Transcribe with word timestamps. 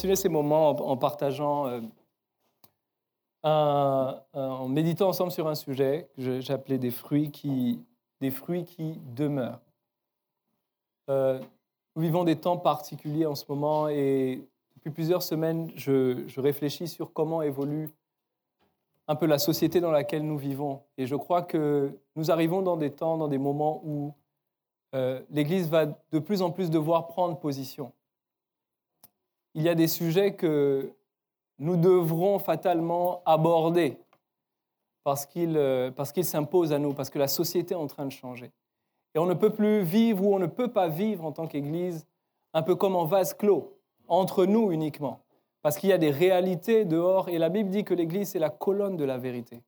Continuer 0.00 0.16
ces 0.16 0.30
moments 0.30 0.70
en, 0.70 0.96
partageant, 0.96 1.66
euh, 3.44 4.12
en 4.32 4.66
méditant 4.66 5.10
ensemble 5.10 5.30
sur 5.30 5.46
un 5.46 5.54
sujet 5.54 6.08
que 6.16 6.40
j'appelais 6.40 6.78
des 6.78 6.90
fruits 6.90 7.30
qui, 7.30 7.84
des 8.22 8.30
fruits 8.30 8.64
qui 8.64 8.98
demeurent. 9.14 9.60
Euh, 11.10 11.38
nous 11.94 12.00
vivons 12.00 12.24
des 12.24 12.36
temps 12.36 12.56
particuliers 12.56 13.26
en 13.26 13.34
ce 13.34 13.44
moment 13.46 13.88
et 13.88 14.42
depuis 14.74 14.88
plusieurs 14.88 15.22
semaines, 15.22 15.70
je, 15.76 16.26
je, 16.26 16.40
réfléchis 16.40 16.88
sur 16.88 17.12
comment 17.12 17.42
évolue 17.42 17.90
un 19.06 19.16
peu 19.16 19.26
la 19.26 19.38
société 19.38 19.82
dans 19.82 19.90
laquelle 19.90 20.26
nous 20.26 20.38
vivons. 20.38 20.80
Et 20.96 21.06
je 21.06 21.14
crois 21.14 21.42
que 21.42 21.92
nous 22.16 22.30
arrivons 22.30 22.62
dans 22.62 22.78
des 22.78 22.90
temps, 22.90 23.18
dans 23.18 23.28
des 23.28 23.36
moments 23.36 23.82
où 23.84 24.14
euh, 24.94 25.20
l'Église 25.28 25.68
va 25.68 25.84
de 25.84 26.18
plus 26.18 26.40
en 26.40 26.52
plus 26.52 26.70
devoir 26.70 27.06
prendre 27.06 27.38
position. 27.38 27.92
Il 29.54 29.62
y 29.62 29.68
a 29.68 29.74
des 29.74 29.88
sujets 29.88 30.34
que 30.34 30.92
nous 31.58 31.76
devrons 31.76 32.38
fatalement 32.38 33.22
aborder 33.26 33.98
parce 35.04 35.26
qu'ils 35.26 35.56
euh, 35.56 35.90
s'imposent 36.22 36.72
à 36.72 36.78
nous, 36.78 36.92
parce 36.92 37.10
que 37.10 37.18
la 37.18 37.28
société 37.28 37.74
est 37.74 37.78
en 37.78 37.86
train 37.86 38.06
de 38.06 38.12
changer. 38.12 38.50
Et 39.14 39.18
on 39.18 39.26
ne 39.26 39.34
peut 39.34 39.50
plus 39.50 39.82
vivre 39.82 40.24
ou 40.24 40.34
on 40.34 40.38
ne 40.38 40.46
peut 40.46 40.70
pas 40.70 40.88
vivre 40.88 41.24
en 41.24 41.32
tant 41.32 41.46
qu'Église 41.46 42.06
un 42.52 42.62
peu 42.62 42.74
comme 42.74 42.96
en 42.96 43.04
vase 43.04 43.34
clos, 43.34 43.76
entre 44.08 44.44
nous 44.44 44.72
uniquement, 44.72 45.20
parce 45.62 45.78
qu'il 45.78 45.90
y 45.90 45.92
a 45.92 45.98
des 45.98 46.10
réalités 46.10 46.84
dehors 46.84 47.28
et 47.28 47.38
la 47.38 47.48
Bible 47.48 47.70
dit 47.70 47.84
que 47.84 47.94
l'Église 47.94 48.34
est 48.34 48.40
la 48.40 48.50
colonne 48.50 48.96
de 48.96 49.04
la 49.04 49.18
vérité. 49.18 49.62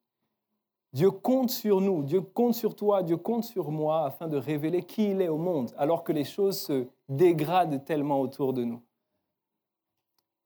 Dieu 0.92 1.10
compte 1.10 1.50
sur 1.50 1.80
nous, 1.80 2.02
Dieu 2.02 2.20
compte 2.20 2.54
sur 2.54 2.76
toi, 2.76 3.02
Dieu 3.02 3.16
compte 3.16 3.44
sur 3.44 3.70
moi 3.70 4.04
afin 4.04 4.28
de 4.28 4.36
révéler 4.36 4.82
qui 4.82 5.10
il 5.10 5.22
est 5.22 5.28
au 5.28 5.38
monde, 5.38 5.72
alors 5.78 6.04
que 6.04 6.12
les 6.12 6.24
choses 6.24 6.58
se 6.58 6.86
dégradent 7.08 7.84
tellement 7.84 8.20
autour 8.20 8.52
de 8.52 8.64
nous. 8.64 8.82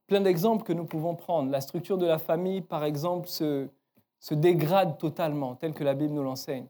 Plein 0.06 0.20
d'exemples 0.20 0.62
que 0.62 0.72
nous 0.72 0.84
pouvons 0.84 1.16
prendre. 1.16 1.50
La 1.50 1.60
structure 1.60 1.98
de 1.98 2.06
la 2.06 2.18
famille, 2.18 2.60
par 2.60 2.84
exemple, 2.84 3.28
se, 3.28 3.68
dégrade 4.30 4.98
totalement, 4.98 5.56
telle 5.56 5.74
que 5.74 5.84
la 5.84 5.94
Bible 5.94 6.14
nous 6.14 6.22
l'enseigne. 6.22 6.66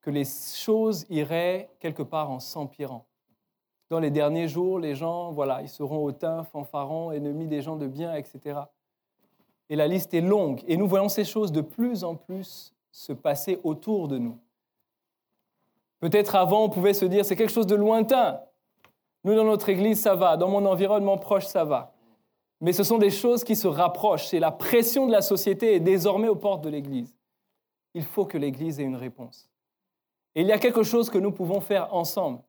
Que 0.00 0.10
les 0.10 0.24
choses 0.24 1.06
iraient 1.10 1.70
quelque 1.78 2.02
part 2.02 2.30
en 2.30 2.40
s'empirant. 2.40 3.06
Dans 3.90 4.00
les 4.00 4.10
derniers 4.10 4.48
jours, 4.48 4.78
les 4.78 4.94
gens, 4.94 5.32
voilà, 5.32 5.62
ils 5.62 5.68
seront 5.68 6.04
hautains, 6.04 6.42
fanfarons, 6.44 7.12
ennemis 7.12 7.46
des 7.46 7.62
gens 7.62 7.76
de 7.76 7.86
bien, 7.86 8.14
etc. 8.14 8.60
Et 9.70 9.76
la 9.76 9.86
liste 9.86 10.12
est 10.14 10.20
longue. 10.20 10.62
Et 10.66 10.76
nous 10.76 10.88
voyons 10.88 11.08
ces 11.08 11.24
choses 11.24 11.52
de 11.52 11.60
plus 11.60 12.02
en 12.02 12.16
plus 12.16 12.74
se 12.90 13.12
passer 13.12 13.60
autour 13.62 14.08
de 14.08 14.18
nous. 14.18 14.38
Peut-être 16.00 16.34
avant, 16.34 16.64
on 16.64 16.68
pouvait 16.68 16.94
se 16.94 17.04
dire, 17.04 17.24
c'est 17.24 17.36
quelque 17.36 17.52
chose 17.52 17.66
de 17.66 17.76
lointain. 17.76 18.40
Nous, 19.22 19.34
dans 19.34 19.44
notre 19.44 19.68
Église, 19.68 20.02
ça 20.02 20.14
va. 20.14 20.36
Dans 20.36 20.48
mon 20.48 20.66
environnement 20.66 21.16
proche, 21.16 21.46
ça 21.46 21.64
va. 21.64 21.93
Mais 22.64 22.72
ce 22.72 22.82
sont 22.82 22.96
des 22.96 23.10
choses 23.10 23.44
qui 23.44 23.56
se 23.56 23.68
rapprochent. 23.68 24.32
Et 24.32 24.40
la 24.40 24.50
pression 24.50 25.06
de 25.06 25.12
la 25.12 25.20
société 25.20 25.74
est 25.74 25.80
désormais 25.80 26.28
aux 26.28 26.34
portes 26.34 26.64
de 26.64 26.70
l'Église. 26.70 27.14
Il 27.92 28.02
faut 28.02 28.24
que 28.24 28.38
l'Église 28.38 28.80
ait 28.80 28.84
une 28.84 28.96
réponse. 28.96 29.50
Et 30.34 30.40
il 30.40 30.46
y 30.46 30.52
a 30.52 30.58
quelque 30.58 30.82
chose 30.82 31.10
que 31.10 31.18
nous 31.18 31.30
pouvons 31.30 31.60
faire 31.60 31.92
ensemble. 31.94 32.40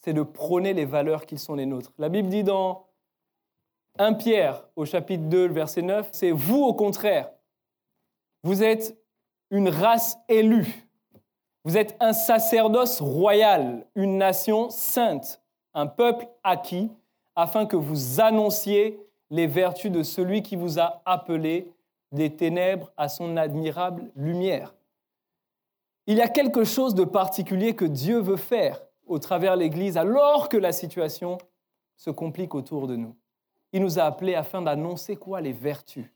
C'est 0.00 0.12
de 0.12 0.22
prôner 0.22 0.74
les 0.74 0.84
valeurs 0.84 1.24
qui 1.24 1.38
sont 1.38 1.54
les 1.54 1.64
nôtres. 1.64 1.90
La 1.96 2.10
Bible 2.10 2.28
dit 2.28 2.44
dans 2.44 2.86
1 3.98 4.12
Pierre 4.12 4.68
au 4.76 4.84
chapitre 4.84 5.24
2, 5.24 5.46
le 5.46 5.54
verset 5.54 5.80
9, 5.80 6.06
c'est 6.12 6.30
vous 6.30 6.62
au 6.62 6.74
contraire. 6.74 7.32
Vous 8.42 8.62
êtes 8.62 8.94
une 9.50 9.70
race 9.70 10.18
élue. 10.28 10.86
Vous 11.64 11.78
êtes 11.78 11.96
un 11.98 12.12
sacerdoce 12.12 13.00
royal, 13.00 13.86
une 13.94 14.18
nation 14.18 14.68
sainte, 14.68 15.42
un 15.72 15.86
peuple 15.86 16.28
acquis, 16.42 16.90
afin 17.34 17.64
que 17.64 17.76
vous 17.76 18.20
annonciez 18.20 19.00
les 19.30 19.46
vertus 19.46 19.90
de 19.90 20.02
celui 20.02 20.42
qui 20.42 20.56
vous 20.56 20.78
a 20.78 21.02
appelé 21.04 21.72
des 22.12 22.34
ténèbres 22.34 22.92
à 22.96 23.08
son 23.08 23.36
admirable 23.36 24.10
lumière. 24.14 24.74
Il 26.06 26.16
y 26.16 26.20
a 26.20 26.28
quelque 26.28 26.64
chose 26.64 26.94
de 26.94 27.04
particulier 27.04 27.74
que 27.74 27.84
Dieu 27.84 28.20
veut 28.20 28.36
faire 28.36 28.82
au 29.06 29.18
travers 29.18 29.56
l'Église 29.56 29.96
alors 29.96 30.48
que 30.48 30.56
la 30.56 30.72
situation 30.72 31.38
se 31.96 32.10
complique 32.10 32.54
autour 32.54 32.86
de 32.86 32.96
nous. 32.96 33.16
Il 33.72 33.82
nous 33.82 33.98
a 33.98 34.04
appelés 34.04 34.34
afin 34.34 34.62
d'annoncer 34.62 35.16
quoi? 35.16 35.40
Les 35.40 35.52
vertus. 35.52 36.06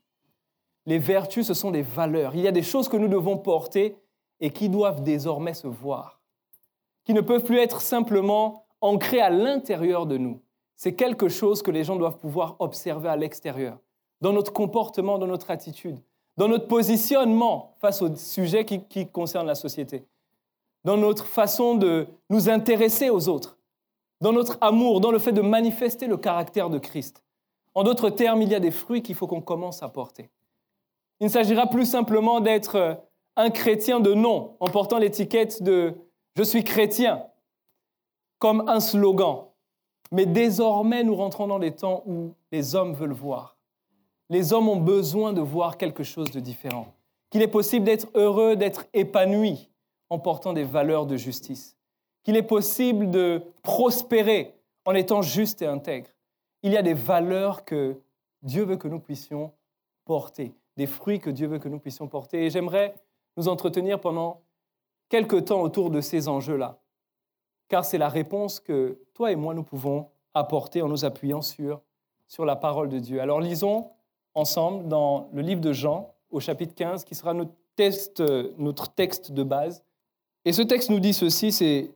Les 0.85 0.97
vertus, 0.97 1.47
ce 1.47 1.53
sont 1.53 1.71
des 1.71 1.81
valeurs. 1.81 2.35
Il 2.35 2.41
y 2.41 2.47
a 2.47 2.51
des 2.51 2.63
choses 2.63 2.87
que 2.87 2.97
nous 2.97 3.07
devons 3.07 3.37
porter 3.37 3.97
et 4.39 4.51
qui 4.51 4.69
doivent 4.69 5.03
désormais 5.03 5.53
se 5.53 5.67
voir, 5.67 6.21
qui 7.03 7.13
ne 7.13 7.21
peuvent 7.21 7.43
plus 7.43 7.59
être 7.59 7.81
simplement 7.81 8.65
ancrées 8.81 9.21
à 9.21 9.29
l'intérieur 9.29 10.05
de 10.05 10.17
nous. 10.17 10.41
C'est 10.79 10.95
quelque 10.95 11.27
chose 11.27 11.61
que 11.61 11.71
les 11.71 11.83
gens 11.83 11.97
doivent 11.97 12.19
pouvoir 12.19 12.55
observer 12.59 13.09
à 13.09 13.17
l'extérieur, 13.17 13.79
dans 14.21 14.31
notre 14.31 14.53
comportement, 14.53 15.17
dans 15.17 15.27
notre 15.27 15.51
attitude, 15.51 15.99
dans 16.37 16.47
notre 16.47 16.69
positionnement 16.69 17.75
face 17.81 18.01
aux 18.01 18.15
sujets 18.15 18.63
qui, 18.63 19.05
concernent 19.09 19.45
la 19.45 19.55
société, 19.55 20.05
dans 20.85 20.95
notre 20.95 21.25
façon 21.25 21.75
de 21.75 22.07
nous 22.29 22.49
intéresser 22.49 23.09
aux 23.09 23.27
autres, 23.27 23.57
dans 24.21 24.31
notre 24.31 24.57
amour, 24.61 25.01
dans 25.01 25.11
le 25.11 25.19
fait 25.19 25.33
de 25.33 25.41
manifester 25.41 26.07
le 26.07 26.15
caractère 26.15 26.69
de 26.69 26.79
Christ. 26.79 27.25
En 27.75 27.83
d'autres 27.83 28.09
termes, 28.09 28.41
il 28.41 28.47
y 28.47 28.55
a 28.55 28.61
des 28.61 28.71
fruits 28.71 29.03
qu'il 29.03 29.15
faut 29.15 29.27
qu'on 29.27 29.41
commence 29.41 29.83
à 29.83 29.89
porter. 29.89 30.29
Il 31.19 31.25
ne 31.25 31.29
s'agira 31.29 31.67
plus 31.67 31.87
simplement 31.87 32.39
d'être 32.39 33.03
un 33.35 33.49
chrétien 33.49 33.99
de 33.99 34.13
nom 34.13 34.55
en 34.61 34.69
portant 34.69 34.97
l'étiquette 34.97 35.61
de 35.61 35.93
je 36.37 36.43
suis 36.43 36.63
chrétien 36.63 37.25
comme 38.37 38.69
un 38.69 38.79
slogan. 38.79 39.48
Mais 40.11 40.25
désormais, 40.25 41.03
nous 41.03 41.15
rentrons 41.15 41.47
dans 41.47 41.59
des 41.59 41.75
temps 41.75 42.03
où 42.05 42.33
les 42.51 42.75
hommes 42.75 42.93
veulent 42.93 43.11
voir. 43.11 43.57
Les 44.29 44.53
hommes 44.53 44.69
ont 44.69 44.79
besoin 44.79 45.33
de 45.33 45.41
voir 45.41 45.77
quelque 45.77 46.03
chose 46.03 46.31
de 46.31 46.39
différent. 46.39 46.93
Qu'il 47.29 47.41
est 47.41 47.47
possible 47.47 47.85
d'être 47.85 48.07
heureux, 48.15 48.55
d'être 48.55 48.85
épanoui 48.93 49.69
en 50.09 50.19
portant 50.19 50.53
des 50.53 50.63
valeurs 50.63 51.05
de 51.05 51.17
justice. 51.17 51.77
Qu'il 52.23 52.35
est 52.35 52.43
possible 52.43 53.11
de 53.11 53.41
prospérer 53.63 54.55
en 54.85 54.93
étant 54.93 55.21
juste 55.21 55.61
et 55.61 55.67
intègre 55.67 56.09
il 56.63 56.73
y 56.73 56.77
a 56.77 56.81
des 56.81 56.93
valeurs 56.93 57.63
que 57.65 57.99
Dieu 58.41 58.63
veut 58.63 58.77
que 58.77 58.87
nous 58.87 58.99
puissions 58.99 59.51
porter, 60.05 60.53
des 60.77 60.87
fruits 60.87 61.19
que 61.19 61.29
Dieu 61.29 61.47
veut 61.47 61.59
que 61.59 61.69
nous 61.69 61.79
puissions 61.79 62.07
porter. 62.07 62.45
Et 62.45 62.49
j'aimerais 62.49 62.95
nous 63.37 63.47
entretenir 63.47 63.99
pendant 63.99 64.41
quelques 65.07 65.45
temps 65.45 65.61
autour 65.61 65.89
de 65.89 66.01
ces 66.01 66.27
enjeux-là, 66.27 66.78
car 67.69 67.85
c'est 67.85 67.97
la 67.97 68.09
réponse 68.09 68.59
que 68.59 68.99
toi 69.13 69.31
et 69.31 69.35
moi 69.35 69.53
nous 69.53 69.63
pouvons 69.63 70.07
apporter 70.33 70.81
en 70.81 70.89
nous 70.89 71.05
appuyant 71.05 71.41
sur, 71.41 71.81
sur 72.27 72.43
la 72.43 72.55
parole 72.55 72.89
de 72.89 72.99
Dieu. 72.99 73.21
Alors 73.21 73.39
lisons 73.39 73.91
ensemble 74.33 74.87
dans 74.87 75.29
le 75.33 75.41
livre 75.41 75.61
de 75.61 75.71
Jean 75.71 76.13
au 76.29 76.39
chapitre 76.39 76.75
15, 76.75 77.05
qui 77.05 77.15
sera 77.15 77.33
notre 77.33 77.53
notre 78.57 78.89
texte 78.89 79.31
de 79.31 79.43
base. 79.43 79.83
Et 80.45 80.53
ce 80.53 80.61
texte 80.61 80.89
nous 80.89 80.99
dit 80.99 81.13
ceci, 81.13 81.51
c'est 81.51 81.91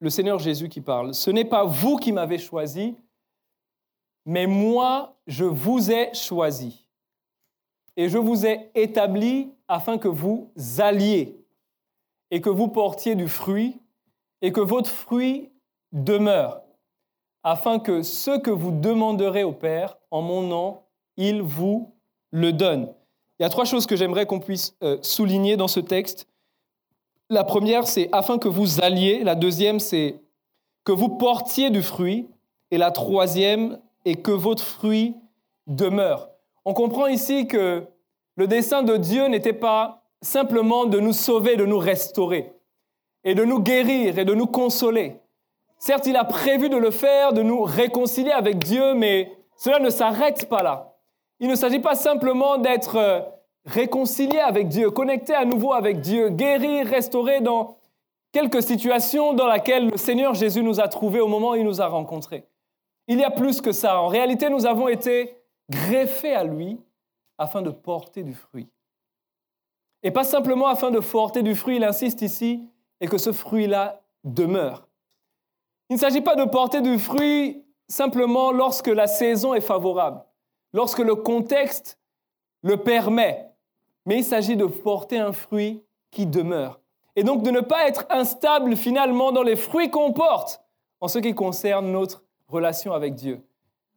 le 0.00 0.10
Seigneur 0.10 0.38
Jésus 0.38 0.68
qui 0.68 0.80
parle. 0.80 1.14
Ce 1.14 1.30
n'est 1.30 1.44
pas 1.44 1.64
vous 1.64 1.96
qui 1.96 2.12
m'avez 2.12 2.38
choisi, 2.38 2.96
mais 4.26 4.46
moi, 4.46 5.16
je 5.26 5.44
vous 5.44 5.90
ai 5.90 6.12
choisi 6.14 6.86
et 7.96 8.08
je 8.08 8.18
vous 8.18 8.46
ai 8.46 8.70
établi 8.74 9.52
afin 9.68 9.98
que 9.98 10.08
vous 10.08 10.50
alliez 10.78 11.36
et 12.30 12.40
que 12.40 12.50
vous 12.50 12.68
portiez 12.68 13.14
du 13.14 13.28
fruit 13.28 13.80
et 14.44 14.52
que 14.52 14.60
votre 14.60 14.90
fruit 14.90 15.50
demeure, 15.92 16.60
afin 17.42 17.78
que 17.78 18.02
ce 18.02 18.38
que 18.38 18.50
vous 18.50 18.72
demanderez 18.72 19.42
au 19.42 19.52
Père 19.52 19.96
en 20.10 20.20
mon 20.20 20.42
nom, 20.42 20.80
il 21.16 21.40
vous 21.40 21.94
le 22.30 22.52
donne. 22.52 22.92
Il 23.38 23.42
y 23.42 23.46
a 23.46 23.48
trois 23.48 23.64
choses 23.64 23.86
que 23.86 23.96
j'aimerais 23.96 24.26
qu'on 24.26 24.40
puisse 24.40 24.76
euh, 24.82 24.98
souligner 25.00 25.56
dans 25.56 25.66
ce 25.66 25.80
texte. 25.80 26.28
La 27.30 27.42
première, 27.42 27.86
c'est 27.86 28.10
afin 28.12 28.36
que 28.36 28.48
vous 28.48 28.84
alliez. 28.84 29.24
La 29.24 29.34
deuxième, 29.34 29.80
c'est 29.80 30.20
que 30.84 30.92
vous 30.92 31.08
portiez 31.08 31.70
du 31.70 31.80
fruit. 31.80 32.28
Et 32.70 32.76
la 32.76 32.90
troisième, 32.90 33.78
et 34.04 34.16
que 34.16 34.30
votre 34.30 34.62
fruit 34.62 35.14
demeure. 35.66 36.28
On 36.66 36.74
comprend 36.74 37.06
ici 37.06 37.46
que 37.46 37.86
le 38.36 38.46
dessein 38.46 38.82
de 38.82 38.98
Dieu 38.98 39.26
n'était 39.28 39.54
pas 39.54 40.02
simplement 40.20 40.84
de 40.84 41.00
nous 41.00 41.14
sauver, 41.14 41.56
de 41.56 41.64
nous 41.64 41.78
restaurer, 41.78 42.52
et 43.24 43.34
de 43.34 43.44
nous 43.44 43.60
guérir 43.60 44.18
et 44.18 44.24
de 44.24 44.34
nous 44.34 44.46
consoler. 44.46 45.16
Certes, 45.78 46.06
il 46.06 46.16
a 46.16 46.24
prévu 46.24 46.68
de 46.68 46.76
le 46.76 46.90
faire, 46.90 47.32
de 47.32 47.42
nous 47.42 47.62
réconcilier 47.62 48.30
avec 48.30 48.58
Dieu, 48.58 48.94
mais 48.94 49.32
cela 49.56 49.80
ne 49.80 49.90
s'arrête 49.90 50.48
pas 50.48 50.62
là. 50.62 50.94
Il 51.40 51.48
ne 51.48 51.54
s'agit 51.54 51.80
pas 51.80 51.94
simplement 51.94 52.58
d'être 52.58 52.96
euh, 52.96 53.20
réconcilié 53.66 54.38
avec 54.38 54.68
Dieu, 54.68 54.90
connecté 54.90 55.34
à 55.34 55.44
nouveau 55.44 55.72
avec 55.72 56.00
Dieu, 56.00 56.28
guéri, 56.30 56.82
restauré 56.82 57.40
dans 57.40 57.76
quelques 58.32 58.62
situations 58.62 59.32
dans 59.32 59.50
lesquelles 59.50 59.88
le 59.88 59.96
Seigneur 59.96 60.34
Jésus 60.34 60.62
nous 60.62 60.80
a 60.80 60.88
trouvés 60.88 61.20
au 61.20 61.28
moment 61.28 61.50
où 61.50 61.54
il 61.56 61.64
nous 61.64 61.80
a 61.80 61.86
rencontrés. 61.86 62.46
Il 63.06 63.18
y 63.18 63.24
a 63.24 63.30
plus 63.30 63.60
que 63.60 63.72
ça. 63.72 64.00
En 64.00 64.08
réalité, 64.08 64.48
nous 64.48 64.66
avons 64.66 64.88
été 64.88 65.36
greffés 65.70 66.34
à 66.34 66.44
lui 66.44 66.80
afin 67.38 67.62
de 67.62 67.70
porter 67.70 68.22
du 68.22 68.34
fruit. 68.34 68.68
Et 70.02 70.10
pas 70.10 70.24
simplement 70.24 70.66
afin 70.66 70.90
de 70.90 71.00
porter 71.00 71.42
du 71.42 71.54
fruit, 71.54 71.76
il 71.76 71.84
insiste 71.84 72.22
ici, 72.22 72.68
et 73.04 73.06
que 73.06 73.18
ce 73.18 73.32
fruit-là 73.32 74.00
demeure. 74.24 74.88
Il 75.90 75.96
ne 75.96 76.00
s'agit 76.00 76.22
pas 76.22 76.36
de 76.36 76.44
porter 76.44 76.80
du 76.80 76.98
fruit 76.98 77.62
simplement 77.86 78.50
lorsque 78.50 78.86
la 78.86 79.06
saison 79.06 79.52
est 79.52 79.60
favorable, 79.60 80.24
lorsque 80.72 81.00
le 81.00 81.14
contexte 81.14 81.98
le 82.62 82.78
permet, 82.78 83.50
mais 84.06 84.16
il 84.16 84.24
s'agit 84.24 84.56
de 84.56 84.64
porter 84.64 85.18
un 85.18 85.32
fruit 85.32 85.82
qui 86.10 86.24
demeure. 86.24 86.80
Et 87.14 87.24
donc 87.24 87.42
de 87.42 87.50
ne 87.50 87.60
pas 87.60 87.86
être 87.86 88.06
instable 88.08 88.74
finalement 88.74 89.32
dans 89.32 89.42
les 89.42 89.56
fruits 89.56 89.90
qu'on 89.90 90.14
porte 90.14 90.62
en 91.02 91.08
ce 91.08 91.18
qui 91.18 91.34
concerne 91.34 91.92
notre 91.92 92.24
relation 92.48 92.94
avec 92.94 93.14
Dieu. 93.14 93.42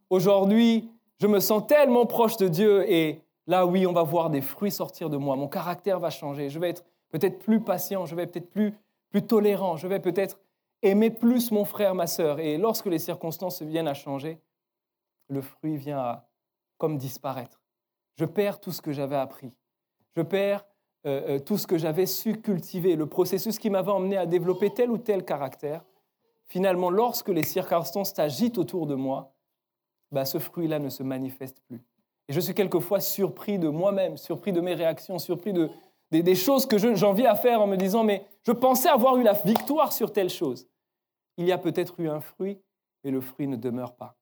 Aujourd'hui, 0.09 0.91
je 1.21 1.27
me 1.27 1.39
sens 1.39 1.65
tellement 1.65 2.05
proche 2.05 2.35
de 2.35 2.49
Dieu 2.49 2.83
et 2.91 3.21
là, 3.45 3.65
oui, 3.65 3.87
on 3.87 3.93
va 3.93 4.03
voir 4.03 4.29
des 4.29 4.41
fruits 4.41 4.69
sortir 4.69 5.09
de 5.09 5.15
moi. 5.15 5.37
Mon 5.37 5.47
caractère 5.47 5.97
va 5.97 6.09
changer. 6.09 6.49
Je 6.49 6.59
vais 6.59 6.71
être 6.71 6.83
peut-être 7.09 7.39
plus 7.39 7.61
patient, 7.61 8.05
je 8.05 8.15
vais 8.15 8.27
peut-être 8.27 8.49
plus, 8.49 8.73
plus 9.09 9.25
tolérant, 9.25 9.77
je 9.77 9.87
vais 9.87 9.99
peut-être 9.99 10.39
aimer 10.81 11.09
plus 11.09 11.51
mon 11.51 11.65
frère, 11.65 11.95
ma 11.95 12.07
sœur. 12.07 12.39
Et 12.39 12.57
lorsque 12.57 12.85
les 12.85 12.99
circonstances 12.99 13.61
viennent 13.61 13.87
à 13.87 13.93
changer, 13.93 14.39
le 15.29 15.41
fruit 15.41 15.77
vient 15.77 15.99
à 15.99 16.29
comme 16.77 16.97
disparaître. 16.97 17.61
Je 18.15 18.25
perds 18.25 18.59
tout 18.59 18.71
ce 18.71 18.81
que 18.81 18.91
j'avais 18.91 19.15
appris. 19.15 19.51
Je 20.15 20.21
perds 20.21 20.65
euh, 21.05 21.35
euh, 21.35 21.39
tout 21.39 21.57
ce 21.57 21.67
que 21.67 21.77
j'avais 21.77 22.05
su 22.05 22.41
cultiver, 22.41 22.95
le 22.95 23.05
processus 23.05 23.59
qui 23.59 23.69
m'avait 23.69 23.91
emmené 23.91 24.17
à 24.17 24.25
développer 24.25 24.73
tel 24.73 24.91
ou 24.91 24.97
tel 24.97 25.23
caractère. 25.23 25.85
Finalement, 26.45 26.89
lorsque 26.89 27.29
les 27.29 27.43
circonstances 27.43 28.13
s'agitent 28.13 28.57
autour 28.57 28.87
de 28.87 28.95
moi, 28.95 29.33
bah, 30.11 30.25
ce 30.25 30.39
fruit-là 30.39 30.79
ne 30.79 30.89
se 30.89 31.03
manifeste 31.03 31.59
plus. 31.67 31.81
Et 32.29 32.33
je 32.33 32.39
suis 32.39 32.53
quelquefois 32.53 32.99
surpris 32.99 33.59
de 33.59 33.69
moi-même, 33.69 34.17
surpris 34.17 34.51
de 34.51 34.61
mes 34.61 34.73
réactions, 34.73 35.19
surpris 35.19 35.53
de, 35.53 35.69
des, 36.11 36.35
choses 36.35 36.65
que 36.65 36.77
j'en 36.77 37.13
viens 37.13 37.31
à 37.31 37.35
faire 37.35 37.61
en 37.61 37.67
me 37.67 37.75
disant, 37.75 38.03
mais 38.03 38.25
je 38.43 38.51
pensais 38.51 38.89
avoir 38.89 39.17
eu 39.17 39.23
la 39.23 39.33
victoire 39.33 39.91
sur 39.91 40.11
telle 40.11 40.29
chose. 40.29 40.67
Il 41.37 41.45
y 41.45 41.51
a 41.51 41.57
peut-être 41.57 41.99
eu 41.99 42.09
un 42.09 42.21
fruit, 42.21 42.59
mais 43.03 43.11
le 43.11 43.21
fruit 43.21 43.47
ne 43.47 43.55
demeure 43.55 43.95
pas. 43.95 44.15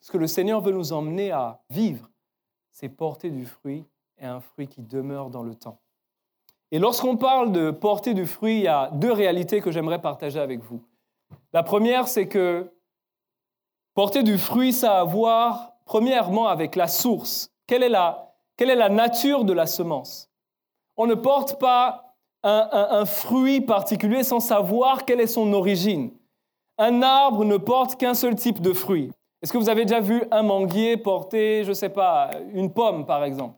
Ce 0.00 0.10
que 0.10 0.18
le 0.18 0.26
Seigneur 0.26 0.60
veut 0.60 0.72
nous 0.72 0.92
emmener 0.92 1.30
à 1.30 1.60
vivre, 1.70 2.08
c'est 2.70 2.88
porter 2.88 3.30
du 3.30 3.46
fruit 3.46 3.84
et 4.18 4.24
un 4.24 4.40
fruit 4.40 4.68
qui 4.68 4.82
demeure 4.82 5.30
dans 5.30 5.42
le 5.42 5.54
temps. 5.54 5.80
Et 6.70 6.78
lorsqu'on 6.78 7.16
parle 7.16 7.52
de 7.52 7.70
porter 7.70 8.14
du 8.14 8.26
fruit, 8.26 8.58
il 8.58 8.62
y 8.62 8.68
a 8.68 8.90
deux 8.92 9.12
réalités 9.12 9.60
que 9.60 9.70
j'aimerais 9.70 10.00
partager 10.00 10.38
avec 10.38 10.60
vous. 10.60 10.82
La 11.52 11.62
première, 11.62 12.08
c'est 12.08 12.28
que 12.28 12.70
porter 13.94 14.22
du 14.22 14.38
fruit, 14.38 14.72
ça 14.72 14.98
a 14.98 15.00
à 15.00 15.04
voir 15.04 15.72
premièrement 15.84 16.48
avec 16.48 16.76
la 16.76 16.88
source. 16.88 17.50
Quelle 17.66 17.82
est 17.82 17.88
la 17.88 18.88
nature 18.88 19.44
de 19.44 19.52
la 19.52 19.66
semence? 19.66 20.27
On 20.98 21.06
ne 21.06 21.14
porte 21.14 21.60
pas 21.60 22.16
un, 22.42 23.04
fruit 23.04 23.60
particulier 23.60 24.24
sans 24.24 24.40
savoir 24.40 25.04
quelle 25.04 25.20
est 25.20 25.28
son 25.28 25.52
origine. 25.52 26.10
Un 26.76 27.02
arbre 27.02 27.44
ne 27.44 27.56
porte 27.56 27.96
qu'un 27.96 28.14
seul 28.14 28.34
type 28.34 28.60
de 28.60 28.72
fruit. 28.72 29.12
Est-ce 29.40 29.52
que 29.52 29.58
vous 29.58 29.68
avez 29.68 29.84
déjà 29.84 30.00
vu 30.00 30.24
un 30.32 30.42
manguier 30.42 30.96
porter, 30.96 31.62
je 31.62 31.68
ne 31.68 31.74
sais 31.74 31.88
pas, 31.88 32.30
une 32.52 32.72
pomme 32.72 33.06
par 33.06 33.22
exemple? 33.22 33.56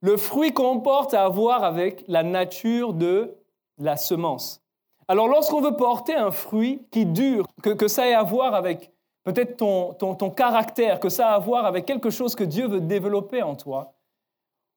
Le 0.00 0.16
fruit 0.16 0.52
qu'on 0.52 0.80
porte 0.80 1.14
a 1.14 1.24
à 1.24 1.28
voir 1.28 1.62
avec 1.62 2.04
la 2.08 2.24
nature 2.24 2.92
de 2.92 3.36
la 3.78 3.96
semence. 3.96 4.60
Alors 5.06 5.28
lorsqu'on 5.28 5.60
veut 5.60 5.76
porter 5.76 6.14
un 6.14 6.32
fruit 6.32 6.82
qui 6.90 7.06
dure, 7.06 7.46
que, 7.62 7.88
ça 7.88 8.08
ait 8.08 8.14
à 8.14 8.24
voir 8.24 8.54
avec 8.54 8.90
peut-être 9.22 9.56
ton, 9.56 9.94
ton, 9.94 10.30
caractère, 10.30 10.98
que 10.98 11.08
ça 11.08 11.30
ait 11.30 11.34
à 11.34 11.38
voir 11.38 11.66
avec 11.66 11.86
quelque 11.86 12.10
chose 12.10 12.34
que 12.34 12.44
Dieu 12.44 12.66
veut 12.66 12.80
développer 12.80 13.42
en 13.42 13.54
toi, 13.54 13.94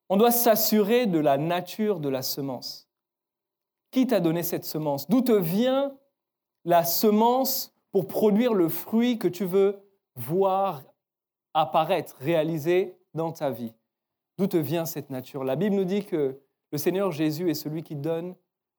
on 0.10 0.18
doit 0.18 0.32
s'assurer 0.32 1.06
de 1.06 1.20
la 1.20 1.38
nature 1.38 2.00
de 2.00 2.10
la 2.10 2.22
semence. 2.22 2.88
Qui 3.92 4.08
t'a 4.08 4.20
donné 4.20 4.44
cette 4.44 4.66
semence? 4.66 5.08
D'où 5.08 5.22
te 5.22 5.32
vient 5.32 5.96
la 6.66 6.84
semence 6.84 7.74
pour 7.92 8.08
produire 8.08 8.54
le 8.54 8.70
fruit 8.70 9.18
que 9.18 9.28
tu 9.28 9.46
veux 9.46 9.80
voir 10.16 10.84
apparaître, 11.54 12.16
réaliser 12.20 12.98
dans 13.14 13.32
ta 13.32 13.50
vie? 13.50 13.74
D'où 14.38 14.48
te 14.48 14.58
vient 14.58 14.86
cette 14.86 15.10
nature? 15.10 15.44
La 15.44 15.56
Bible 15.56 15.76
nous 15.76 15.86
dit 15.86 16.06
que 16.06 16.40
le 16.72 16.78
Seigneur 16.78 17.12
Jésus 17.12 17.50
est 17.50 17.56
celui 17.56 17.84
qui 17.84 17.96
donne 17.96 18.36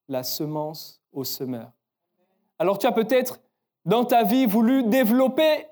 la 0.09 0.23
semence 0.23 1.03
au 1.13 1.25
semeur. 1.25 1.73
Alors 2.59 2.79
tu 2.79 2.87
as 2.87 2.93
peut-être 2.93 3.41
dans 3.85 4.05
ta 4.05 4.25
vie 4.25 4.47
voulu 4.47 4.85
développer 4.85 5.67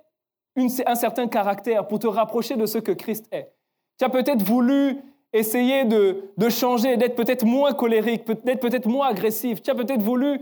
un 0.56 0.94
certain 0.94 1.28
caractère 1.28 1.86
pour 1.86 1.98
te 1.98 2.06
rapprocher 2.06 2.56
de 2.56 2.64
ce 2.64 2.78
que 2.78 2.92
Christ 2.92 3.26
est. 3.30 3.52
Tu 3.98 4.04
as 4.04 4.08
peut-être 4.08 4.42
voulu 4.42 5.02
essayer 5.32 5.84
de, 5.84 6.23
changer, 6.49 6.96
d'être 6.96 7.17
peut-être 7.17 7.44
moins 7.44 7.73
colérique, 7.73 8.26
d'être 8.44 8.61
peut-être 8.61 8.87
moins 8.87 9.08
agressif. 9.08 9.62
Tu 9.62 9.70
as 9.70 9.75
peut-être 9.75 10.02
voulu 10.02 10.40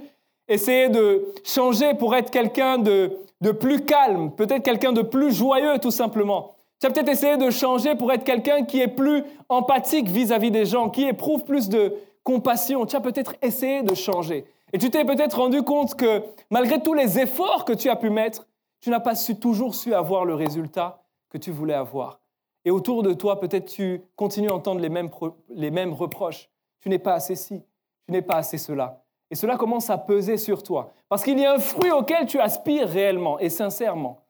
essayer 0.49 0.89
de 0.89 1.33
changer 1.45 1.95
pour 1.95 2.15
être 2.15 2.31
quelqu'un 2.31 2.79
de, 2.79 3.19
plus 3.61 3.85
calme, 3.85 4.31
peut-être 4.31 4.63
quelqu'un 4.63 4.93
de 4.93 5.03
plus 5.03 5.33
joyeux 5.33 5.79
tout 5.79 5.91
simplement. 5.91 6.55
Tu 6.81 6.87
as 6.87 6.91
peut-être 6.91 7.09
essayé 7.09 7.37
de 7.37 7.51
changer 7.51 7.95
pour 7.95 8.13
être 8.13 8.25
quelqu'un 8.25 8.65
qui 8.65 8.81
est 8.81 8.89
plus 8.89 9.23
empathique 9.49 10.09
vis-à-vis 10.09 10.51
des 10.51 10.67
gens, 10.67 10.91
qui 10.91 11.05
éprouve 11.05 11.45
plus 11.45 11.69
de 11.69 11.95
compassion. 12.23 12.85
Tu 12.87 12.97
as 12.97 13.01
peut-être 13.01 13.35
essayé 13.43 13.83
de 13.83 13.95
changer. 13.95 14.45
Et 14.73 14.79
tu 14.79 14.91
t'es 14.91 15.05
peut-être 15.05 15.39
rendu 15.39 15.63
compte 15.63 15.95
que 15.95 16.23
malgré 16.51 16.83
tous 16.83 16.95
les 16.95 17.19
efforts 17.19 17.65
que 17.65 17.73
tu 17.73 17.89
as 17.89 17.97
pu 17.97 18.11
mettre, 18.11 18.47
tu 18.81 18.91
n'as 18.91 19.01
pas 19.01 19.15
su, 19.15 19.37
toujours 19.37 19.75
su 19.75 19.95
avoir 19.95 20.25
le 20.25 20.35
résultat 20.35 21.03
que 21.31 21.39
tu 21.39 21.51
voulais 21.51 21.75
avoir. 21.75 22.21
Et 22.65 22.71
autour 22.71 23.03
de 23.03 23.13
toi, 23.13 23.39
peut-être 23.41 23.67
tu 23.67 24.03
continues 24.17 24.51
à 24.51 24.55
entendre 24.55 24.81
les 24.81 25.71
mêmes, 25.71 25.93
reproches. 25.93 26.49
Tu 26.81 26.89
n'es 26.89 26.99
pas 26.99 27.15
assez 27.15 27.37
ci, 27.37 27.63
tu 28.07 28.13
n'es 28.13 28.23
pas 28.23 28.37
assez 28.37 28.59
cela. 28.59 29.03
Et 29.31 29.35
cela 29.35 29.57
commence 29.57 29.91
à 29.91 29.99
peser 29.99 30.37
sur 30.37 30.63
toi. 30.63 30.93
Parce 31.09 31.25
qu'il 31.25 31.39
y 31.39 31.45
a 31.45 31.55
un 31.55 31.59
fruit 31.59 31.91
auquel 31.91 32.27
tu 32.27 32.39
aspires 32.39 32.89
réellement 32.89 33.39
et 33.39 33.51
sincèrement. 33.51 34.21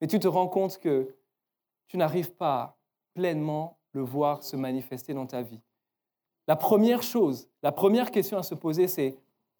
Mais 0.00 0.06
tu 0.06 0.18
te 0.18 0.28
rends 0.28 0.48
compte 0.48 0.78
que 0.78 1.14
tu 1.86 1.96
n'arrives 1.96 2.32
pas 2.32 2.60
à 2.60 2.76
pleinement 3.14 3.78
le 3.92 4.02
voir 4.02 4.42
se 4.42 4.56
manifester 4.56 5.14
dans 5.14 5.26
ta 5.26 5.42
vie. 5.42 5.60
La 6.46 6.56
première 6.56 7.02
chose, 7.02 7.48
la 7.62 7.72
première 7.72 8.10
question 8.10 8.38
à 8.38 8.42
se 8.42 8.54
poser, 8.54 8.88
c'est 8.88 9.16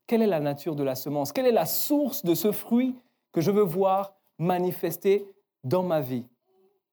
quelle 0.07 0.23
est 0.23 0.27
la 0.27 0.41
nature 0.41 0.75
de 0.75 0.83
la 0.83 0.95
semence? 0.95 1.33
Quelle 1.33 1.47
est 1.47 1.53
la 1.53 1.67
source 1.67 2.25
de 2.25 2.35
ce 2.35 2.51
fruit 2.53 2.97
que 3.33 3.41
je 3.41 3.51
veux 3.51 3.63
voir 3.63 4.15
manifester 4.39 5.25
dans 5.63 5.83
ma 5.83 6.01
vie? 6.01 6.25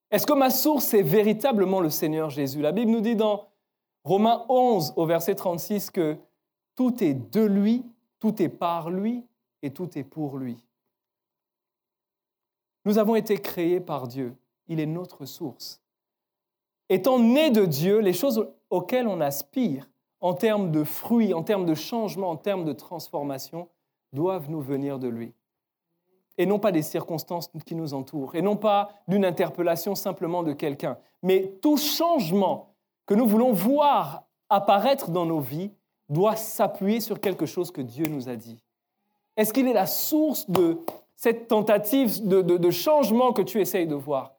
Est-ce 0.09 0.25
que 0.25 0.33
ma 0.33 0.49
source 0.49 0.93
est 0.93 1.03
véritablement 1.03 1.81
le 1.81 1.89
Seigneur 1.89 2.29
Jésus? 2.29 2.61
La 2.61 2.71
Bible 2.71 2.91
nous 2.91 3.01
dit 3.01 3.15
dans 3.15 3.49
Romains 4.03 4.45
11 4.47 4.93
au 4.95 5.05
verset 5.05 5.35
36 5.35 5.91
que 5.91 6.17
tout 6.75 7.03
est 7.03 7.13
de 7.13 7.41
lui, 7.41 7.83
tout 8.19 8.41
est 8.41 8.49
par 8.49 8.89
lui 8.89 9.25
et 9.61 9.71
tout 9.71 9.97
est 9.97 10.05
pour 10.05 10.37
lui. 10.37 10.57
Nous 12.85 12.97
avons 12.97 13.15
été 13.15 13.37
créés 13.37 13.81
par 13.81 14.07
Dieu. 14.07 14.33
Il 14.69 14.79
est 14.79 14.85
notre 14.85 15.25
source. 15.25 15.81
Étant 16.87 17.19
nés 17.19 17.49
de 17.49 17.65
Dieu, 17.65 17.99
les 17.99 18.13
choses 18.13 18.47
auxquelles 18.69 19.07
on 19.07 19.19
aspire 19.19 19.89
en 20.21 20.33
termes 20.33 20.71
de 20.71 20.85
fruits, 20.85 21.33
en 21.33 21.43
termes 21.43 21.65
de 21.65 21.75
changement, 21.75 22.29
en 22.29 22.37
termes 22.37 22.63
de 22.63 22.71
transformation, 22.71 23.67
doivent 24.13 24.49
nous 24.49 24.61
venir 24.61 24.99
de 24.99 25.09
lui 25.09 25.33
et 26.37 26.45
non 26.45 26.59
pas 26.59 26.71
des 26.71 26.81
circonstances 26.81 27.49
qui 27.65 27.75
nous 27.75 27.93
entourent, 27.93 28.35
et 28.35 28.41
non 28.41 28.55
pas 28.55 28.91
d'une 29.07 29.25
interpellation 29.25 29.95
simplement 29.95 30.43
de 30.43 30.53
quelqu'un. 30.53 30.97
Mais 31.23 31.53
tout 31.61 31.77
changement 31.77 32.75
que 33.05 33.13
nous 33.13 33.27
voulons 33.27 33.51
voir 33.51 34.23
apparaître 34.49 35.09
dans 35.09 35.25
nos 35.25 35.39
vies 35.39 35.71
doit 36.09 36.35
s'appuyer 36.35 37.01
sur 37.01 37.19
quelque 37.19 37.45
chose 37.45 37.71
que 37.71 37.81
Dieu 37.81 38.05
nous 38.05 38.29
a 38.29 38.35
dit. 38.35 38.61
Est-ce 39.35 39.53
qu'il 39.53 39.67
est 39.67 39.73
la 39.73 39.85
source 39.85 40.49
de 40.49 40.79
cette 41.15 41.47
tentative 41.47 42.27
de, 42.27 42.71
changement 42.71 43.33
que 43.33 43.41
tu 43.41 43.59
essayes 43.59 43.87
de 43.87 43.95
voir? 43.95 44.35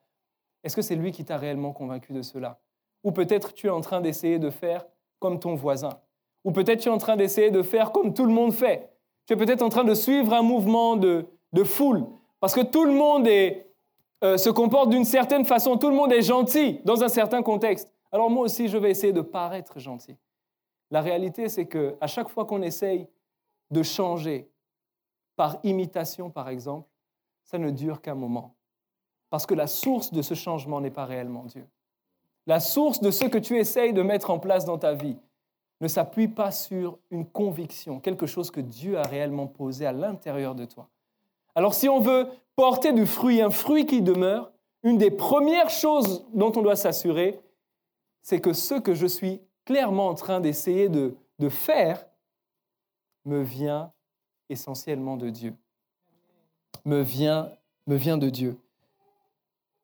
Est-ce 0.65 0.77
que 0.77 0.83
c'est 0.83 0.97
lui 0.97 1.13
qui 1.13 1.25
t'a 1.25 1.37
réellement 1.37 1.73
convaincu 1.73 2.13
de 2.13 2.23
cela? 2.23 2.61
Ou 3.05 3.13
peut-être 3.13 3.55
tu 3.55 3.69
es 3.69 3.71
en 3.71 3.81
train 3.81 4.01
d'essayer 4.01 4.39
de 4.39 4.51
faire 4.51 4.87
comme 5.19 5.39
ton 5.39 5.55
voisin 5.55 6.01
Ou 6.45 6.53
peut-être 6.53 6.81
tu 6.81 6.89
es 6.89 6.93
en 6.93 6.99
train 6.99 7.17
d'essayer 7.17 7.51
de 7.51 7.63
faire 7.63 7.93
comme 7.93 8.13
tout 8.13 8.25
le 8.25 8.33
monde 8.33 8.53
fait 8.53 8.91
Tu 9.27 9.35
es 9.35 9.37
peut-être 9.37 9.63
en 9.63 9.69
train 9.69 9.85
de 9.85 9.95
suivre 9.95 10.33
un 10.33 10.43
mouvement 10.43 10.97
de, 10.97 11.27
de 11.53 11.65
foule. 11.65 12.07
Parce 12.41 12.55
que 12.55 12.61
tout 12.61 12.85
le 12.85 12.93
monde 12.93 13.27
euh, 13.27 14.37
se 14.37 14.51
comporte 14.51 14.91
d'une 14.91 15.05
certaine 15.05 15.45
façon, 15.45 15.77
tout 15.77 15.89
le 15.89 15.97
monde 15.97 16.13
est 16.13 16.23
gentil 16.23 16.81
dans 16.85 17.03
un 17.03 17.09
certain 17.09 17.43
contexte. 17.43 17.93
Alors 18.13 18.31
moi 18.31 18.45
aussi, 18.45 18.69
je 18.69 18.79
vais 18.79 18.91
essayer 18.91 19.13
de 19.13 19.21
paraître 19.21 19.79
gentil. 19.79 20.17
La 20.91 21.01
réalité, 21.01 21.49
c'est 21.49 21.67
que 21.67 21.97
à 22.01 22.07
chaque 22.07 22.29
fois 22.29 22.45
qu'on 22.45 22.63
essaye 22.63 23.09
de 23.71 23.83
changer 23.83 24.51
par 25.37 25.59
imitation, 25.63 26.31
par 26.31 26.49
exemple, 26.49 26.89
ça 27.45 27.59
ne 27.59 27.71
dure 27.71 28.01
qu'un 28.01 28.15
moment. 28.15 28.55
Parce 29.31 29.47
que 29.47 29.55
la 29.55 29.67
source 29.67 30.13
de 30.13 30.23
ce 30.23 30.35
changement 30.35 30.81
n'est 30.81 30.91
pas 30.91 31.05
réellement 31.05 31.45
Dieu. 31.45 31.67
La 32.47 32.61
source 32.61 33.01
de 33.01 33.11
ce 33.11 33.27
que 33.27 33.39
tu 33.39 33.59
essayes 33.59 33.93
de 33.93 34.03
mettre 34.03 34.31
en 34.31 34.39
place 34.39 34.65
dans 34.65 34.79
ta 34.79 34.95
vie 34.95 35.19
ne 35.81 35.89
s'appuie 35.89 36.29
pas 36.29 36.51
sur 36.51 36.99
une 37.11 37.27
conviction, 37.27 38.01
quelque 38.01 38.27
chose 38.27 38.51
que 38.51 38.61
Dieu 38.61 38.99
a 38.99 39.03
réellement 39.03 39.47
posé 39.47 39.87
à 39.87 39.93
l'intérieur 39.93 40.55
de 40.55 40.65
toi. 40.65 40.89
Alors 41.59 41.75
si 41.75 41.89
on 41.89 41.99
veut 41.99 42.29
porter 42.55 42.93
du 42.93 43.05
fruit, 43.05 43.43
un 43.43 43.51
fruit 43.51 43.85
qui 43.85 44.01
demeure, 44.01 44.53
une 44.85 44.97
des 44.97 45.11
premières 45.11 45.71
choses 45.71 46.25
dont 46.33 46.53
on 46.55 46.63
doit 46.63 46.77
s'assurer, 46.77 47.41
c'est 48.23 48.41
que 48.41 48.53
ce 48.53 48.77
que 48.77 48.95
je 48.95 49.09
suis 49.09 49.41
clairement 49.65 50.07
en 50.07 50.15
train 50.15 50.39
d'essayer 50.39 50.89
de, 50.89 51.17
faire 51.49 52.07
me 53.25 53.43
vient 53.43 53.91
essentiellement 54.49 55.17
de 55.17 55.31
Dieu. 55.31 55.53
Me 56.85 57.01
vient, 57.01 57.51
me 57.89 57.97
vient 57.97 58.19
de 58.19 58.31
Dieu. 58.31 58.57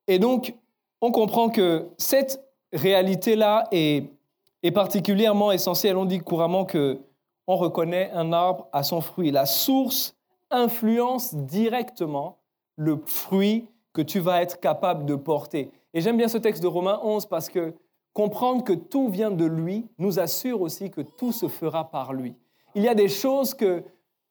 Et 0.07 0.21
donc, 0.21 0.55
on 1.01 1.11
comprend 1.11 1.51
que 1.51 1.89
cette 1.99 2.41
réalité-là 2.73 3.67
est, 3.73 4.13
est 4.63 4.71
particulièrement 4.71 5.51
essentielle. 5.51 5.97
On 5.97 6.05
dit 6.05 6.21
couramment 6.21 6.67
que 6.67 7.01
on 7.49 7.57
reconnaît 7.57 8.13
un 8.13 8.33
arbre 8.33 8.69
à 8.73 8.85
son 8.85 9.01
fruit. 9.01 9.33
La 9.33 9.45
source 9.45 10.15
influence 10.51 11.35
directement 11.35 12.39
le 12.77 13.01
fruit 13.07 13.69
que 13.93 14.03
tu 14.03 14.19
vas 14.19 14.43
être 14.43 14.61
capable 14.61 15.05
de 15.05 15.15
porter. 15.15 15.71
Et 15.93 16.01
j'aime 16.01 16.17
bien 16.17 16.29
ce 16.29 16.39
texte 16.39 16.63
de 16.63 16.67
Romains 16.67 17.01
11 17.03 17.27
parce 17.27 17.49
que 17.49 17.75
comprendre 18.13 18.65
que 18.65 18.73
tout 18.73 19.09
vient 19.09 19.31
de 19.31 19.45
lui 19.45 19.87
nous 19.99 20.19
assure 20.19 20.61
aussi 20.61 20.91
que 20.91 21.01
tout 21.01 21.33
se 21.33 21.49
fera 21.49 21.91
par 21.91 22.13
lui. 22.13 22.35
Il 22.75 22.83
y 22.83 22.89
a 22.89 22.95
des 22.95 23.09
choses 23.09 23.55
que 23.55 23.85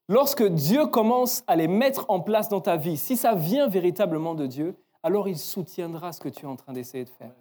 lorsque 0.10 0.44
Dieu 0.44 0.86
commence 0.88 1.44
à 1.48 1.56
les 1.56 1.68
mettre 1.68 2.06
en 2.10 2.20
place 2.20 2.50
dans 2.50 2.62
ta 2.62 2.76
vie, 2.76 2.98
si 2.98 3.16
ça 3.16 3.36
vient 3.36 3.68
véritablement 3.68 4.36
de 4.36 4.46
Dieu, 4.46 4.76
alors 5.02 5.28
il 5.28 5.38
soutiendra 5.38 6.12
ce 6.12 6.20
que 6.20 6.30
tu 6.30 6.46
es 6.46 6.48
en 6.48 6.56
train 6.56 6.74
d'essayer 6.74 7.06
de 7.06 7.10
faire. 7.10 7.34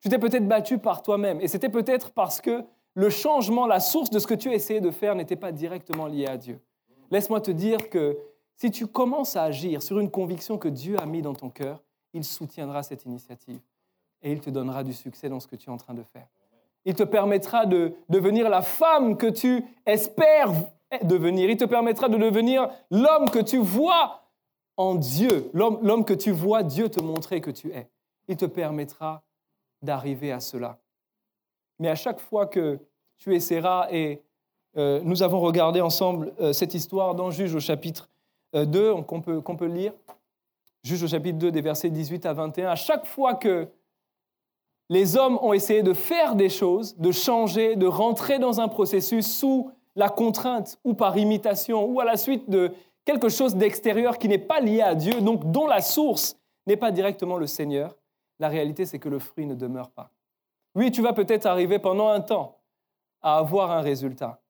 Tu 0.00 0.10
t'es 0.10 0.18
peut-être 0.18 0.46
battu 0.46 0.78
par 0.78 1.02
toi-même 1.02 1.40
et 1.40 1.48
c'était 1.48 1.70
peut-être 1.70 2.10
parce 2.12 2.40
que 2.42 2.64
le 2.94 3.10
changement, 3.10 3.66
la 3.66 3.80
source 3.80 4.10
de 4.10 4.18
ce 4.18 4.26
que 4.26 4.34
tu 4.34 4.52
essayé 4.52 4.80
de 4.80 4.90
faire 4.90 5.14
n'était 5.14 5.36
pas 5.36 5.50
directement 5.50 6.06
lié 6.06 6.26
à 6.26 6.36
Dieu. 6.36 6.60
Laisse-moi 7.10 7.40
te 7.40 7.50
dire 7.50 7.90
que 7.90 8.18
si 8.56 8.70
tu 8.70 8.86
commences 8.86 9.36
à 9.36 9.44
agir 9.44 9.82
sur 9.82 9.98
une 9.98 10.10
conviction 10.10 10.58
que 10.58 10.68
Dieu 10.68 10.98
a 10.98 11.06
mis 11.06 11.22
dans 11.22 11.34
ton 11.34 11.50
cœur, 11.50 11.82
il 12.12 12.24
soutiendra 12.24 12.82
cette 12.82 13.04
initiative 13.04 13.60
et 14.22 14.32
il 14.32 14.40
te 14.40 14.50
donnera 14.50 14.84
du 14.84 14.92
succès 14.92 15.28
dans 15.28 15.40
ce 15.40 15.46
que 15.46 15.56
tu 15.56 15.68
es 15.68 15.72
en 15.72 15.76
train 15.76 15.94
de 15.94 16.02
faire. 16.02 16.26
Il 16.84 16.94
te 16.94 17.02
permettra 17.02 17.66
de 17.66 17.94
devenir 18.08 18.48
la 18.48 18.62
femme 18.62 19.16
que 19.16 19.26
tu 19.26 19.64
espères 19.86 20.52
devenir. 21.02 21.50
Il 21.50 21.56
te 21.56 21.64
permettra 21.64 22.08
de 22.08 22.16
devenir 22.16 22.68
l'homme 22.90 23.30
que 23.30 23.40
tu 23.40 23.58
vois 23.58 24.22
en 24.76 24.94
Dieu, 24.94 25.50
l'homme 25.52 26.04
que 26.04 26.14
tu 26.14 26.30
vois 26.30 26.62
Dieu 26.62 26.88
te 26.88 27.00
montrer 27.00 27.40
que 27.40 27.50
tu 27.50 27.72
es. 27.72 27.88
Il 28.28 28.36
te 28.36 28.46
permettra 28.46 29.22
d'arriver 29.82 30.32
à 30.32 30.40
cela. 30.40 30.78
Mais 31.78 31.88
à 31.88 31.94
chaque 31.94 32.20
fois 32.20 32.46
que 32.46 32.78
tu 33.16 33.34
essaieras, 33.34 33.88
et 33.90 34.22
euh, 34.76 35.00
nous 35.04 35.22
avons 35.22 35.40
regardé 35.40 35.80
ensemble 35.80 36.32
euh, 36.40 36.52
cette 36.52 36.74
histoire 36.74 37.14
dans 37.14 37.30
Juge 37.30 37.54
au 37.54 37.60
chapitre 37.60 38.08
2, 38.52 38.78
euh, 38.78 39.02
qu'on 39.02 39.20
peut, 39.20 39.40
qu'on 39.40 39.56
peut 39.56 39.66
lire, 39.66 39.92
Juge 40.82 41.02
au 41.02 41.08
chapitre 41.08 41.38
2 41.38 41.50
des 41.50 41.60
versets 41.60 41.90
18 41.90 42.26
à 42.26 42.32
21, 42.32 42.70
à 42.70 42.76
chaque 42.76 43.06
fois 43.06 43.34
que 43.34 43.68
les 44.90 45.16
hommes 45.16 45.38
ont 45.40 45.52
essayé 45.52 45.82
de 45.82 45.94
faire 45.94 46.34
des 46.34 46.48
choses, 46.48 46.96
de 46.98 47.10
changer, 47.10 47.76
de 47.76 47.86
rentrer 47.86 48.38
dans 48.38 48.60
un 48.60 48.68
processus 48.68 49.38
sous 49.38 49.70
la 49.96 50.08
contrainte 50.08 50.78
ou 50.84 50.94
par 50.94 51.16
imitation 51.16 51.86
ou 51.86 52.00
à 52.00 52.04
la 52.04 52.16
suite 52.16 52.50
de 52.50 52.72
quelque 53.04 53.28
chose 53.28 53.54
d'extérieur 53.54 54.18
qui 54.18 54.28
n'est 54.28 54.38
pas 54.38 54.60
lié 54.60 54.82
à 54.82 54.94
Dieu, 54.94 55.20
donc 55.20 55.50
dont 55.50 55.66
la 55.66 55.80
source 55.80 56.36
n'est 56.66 56.76
pas 56.76 56.90
directement 56.90 57.38
le 57.38 57.46
Seigneur, 57.46 57.96
la 58.40 58.48
réalité 58.48 58.86
c'est 58.86 58.98
que 58.98 59.08
le 59.08 59.18
fruit 59.18 59.46
ne 59.46 59.54
demeure 59.54 59.90
pas. 59.90 60.10
Oui, 60.74 60.90
tu 60.90 61.02
vas 61.02 61.12
peut-être 61.12 61.46
arriver 61.46 61.78
pendant 61.78 62.08
un 62.08 62.20
temps 62.20 62.58
à 63.22 63.38
avoir 63.38 63.70
un 63.70 63.80
résultat, 63.80 64.42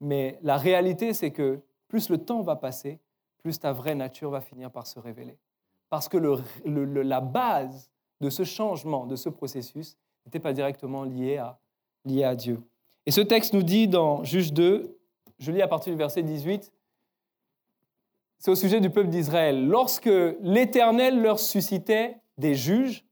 mais 0.00 0.38
la 0.42 0.56
réalité 0.56 1.12
c'est 1.12 1.30
que 1.30 1.60
plus 1.88 2.08
le 2.08 2.18
temps 2.18 2.42
va 2.42 2.56
passer, 2.56 3.00
plus 3.38 3.58
ta 3.58 3.72
vraie 3.72 3.94
nature 3.94 4.30
va 4.30 4.40
finir 4.40 4.70
par 4.70 4.86
se 4.86 4.98
révéler. 4.98 5.38
Parce 5.88 6.08
que 6.08 6.18
la 6.66 7.20
base 7.20 7.90
de 8.20 8.30
ce 8.30 8.44
changement, 8.44 9.06
de 9.06 9.16
ce 9.16 9.28
processus, 9.28 9.96
n'était 10.24 10.40
pas 10.40 10.52
directement 10.52 11.04
liée 11.04 11.36
à, 11.36 11.58
à 12.24 12.34
Dieu. 12.34 12.60
Et 13.04 13.12
ce 13.12 13.20
texte 13.20 13.52
nous 13.52 13.62
dit 13.62 13.86
dans 13.86 14.24
Juge 14.24 14.52
2, 14.52 14.98
je 15.38 15.52
lis 15.52 15.62
à 15.62 15.68
partir 15.68 15.92
du 15.92 15.98
verset 15.98 16.22
18, 16.22 16.72
c'est 18.38 18.50
au 18.50 18.54
sujet 18.54 18.80
du 18.80 18.90
peuple 18.90 19.08
d'Israël. 19.08 19.66
Lorsque 19.66 20.10
l'Éternel 20.40 21.20
leur 21.20 21.38
suscitait 21.38 22.16
des 22.36 22.54
juges, 22.54 23.04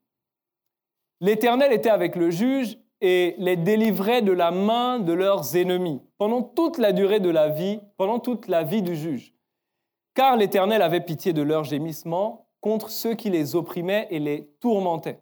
l'Éternel 1.20 1.72
était 1.72 1.90
avec 1.90 2.16
le 2.16 2.30
juge 2.30 2.78
et 3.00 3.34
les 3.38 3.56
délivrait 3.56 4.22
de 4.22 4.32
la 4.32 4.50
main 4.50 4.98
de 4.98 5.12
leurs 5.12 5.56
ennemis 5.56 6.00
pendant 6.18 6.42
toute 6.42 6.78
la 6.78 6.92
durée 6.92 7.20
de 7.20 7.30
la 7.30 7.48
vie, 7.48 7.80
pendant 7.96 8.18
toute 8.18 8.48
la 8.48 8.62
vie 8.62 8.82
du 8.82 8.96
juge. 8.96 9.34
Car 10.14 10.36
l'Éternel 10.36 10.80
avait 10.80 11.00
pitié 11.00 11.32
de 11.32 11.42
leurs 11.42 11.64
gémissements 11.64 12.48
contre 12.60 12.90
ceux 12.90 13.14
qui 13.14 13.30
les 13.30 13.56
opprimaient 13.56 14.06
et 14.10 14.18
les 14.18 14.46
tourmentaient. 14.60 15.20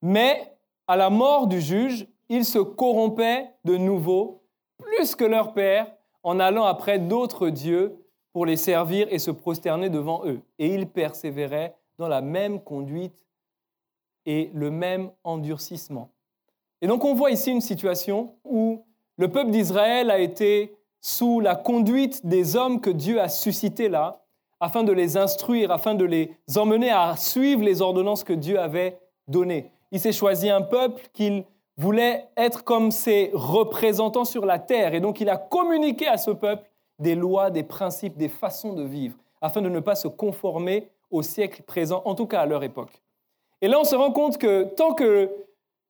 Mais 0.00 0.56
à 0.88 0.96
la 0.96 1.10
mort 1.10 1.46
du 1.46 1.60
juge, 1.60 2.08
ils 2.28 2.44
se 2.44 2.58
corrompaient 2.58 3.50
de 3.64 3.76
nouveau, 3.76 4.42
plus 4.78 5.14
que 5.14 5.24
leur 5.24 5.52
père, 5.52 5.92
en 6.22 6.40
allant 6.40 6.64
après 6.64 6.98
d'autres 6.98 7.50
dieux 7.50 7.96
pour 8.32 8.46
les 8.46 8.56
servir 8.56 9.06
et 9.10 9.18
se 9.18 9.30
prosterner 9.30 9.90
devant 9.90 10.26
eux. 10.26 10.40
Et 10.58 10.74
ils 10.74 10.88
persévéraient 10.88 11.76
dans 11.98 12.08
la 12.08 12.20
même 12.20 12.60
conduite 12.60 13.26
et 14.24 14.50
le 14.54 14.70
même 14.70 15.10
endurcissement. 15.24 16.10
Et 16.82 16.88
donc 16.88 17.04
on 17.04 17.14
voit 17.14 17.30
ici 17.30 17.50
une 17.50 17.60
situation 17.60 18.34
où 18.44 18.84
le 19.16 19.28
peuple 19.28 19.50
d'Israël 19.50 20.10
a 20.10 20.18
été 20.18 20.76
sous 21.00 21.40
la 21.40 21.54
conduite 21.54 22.26
des 22.26 22.56
hommes 22.56 22.80
que 22.80 22.90
Dieu 22.90 23.20
a 23.20 23.28
suscités 23.28 23.88
là, 23.88 24.24
afin 24.60 24.82
de 24.82 24.92
les 24.92 25.16
instruire, 25.16 25.70
afin 25.70 25.94
de 25.94 26.04
les 26.04 26.36
emmener 26.56 26.90
à 26.90 27.16
suivre 27.16 27.62
les 27.62 27.82
ordonnances 27.82 28.24
que 28.24 28.32
Dieu 28.32 28.58
avait 28.58 28.98
données. 29.28 29.70
Il 29.92 30.00
s'est 30.00 30.12
choisi 30.12 30.50
un 30.50 30.62
peuple 30.62 31.02
qu'il 31.12 31.44
voulait 31.76 32.26
être 32.36 32.64
comme 32.64 32.90
ses 32.90 33.30
représentants 33.32 34.24
sur 34.24 34.44
la 34.44 34.58
terre, 34.58 34.94
et 34.94 35.00
donc 35.00 35.20
il 35.20 35.28
a 35.28 35.36
communiqué 35.36 36.06
à 36.06 36.16
ce 36.16 36.30
peuple 36.32 36.68
des 36.98 37.14
lois, 37.14 37.50
des 37.50 37.64
principes, 37.64 38.16
des 38.16 38.28
façons 38.28 38.72
de 38.72 38.82
vivre, 38.82 39.16
afin 39.40 39.62
de 39.62 39.68
ne 39.68 39.80
pas 39.80 39.94
se 39.94 40.08
conformer 40.08 40.88
au 41.10 41.22
siècle 41.22 41.62
présent, 41.62 42.02
en 42.04 42.14
tout 42.14 42.26
cas 42.26 42.40
à 42.40 42.46
leur 42.46 42.62
époque. 42.62 43.02
Et 43.60 43.68
là, 43.68 43.78
on 43.80 43.84
se 43.84 43.94
rend 43.94 44.12
compte 44.12 44.38
que 44.38 44.64
tant 44.64 44.94
que 44.94 45.30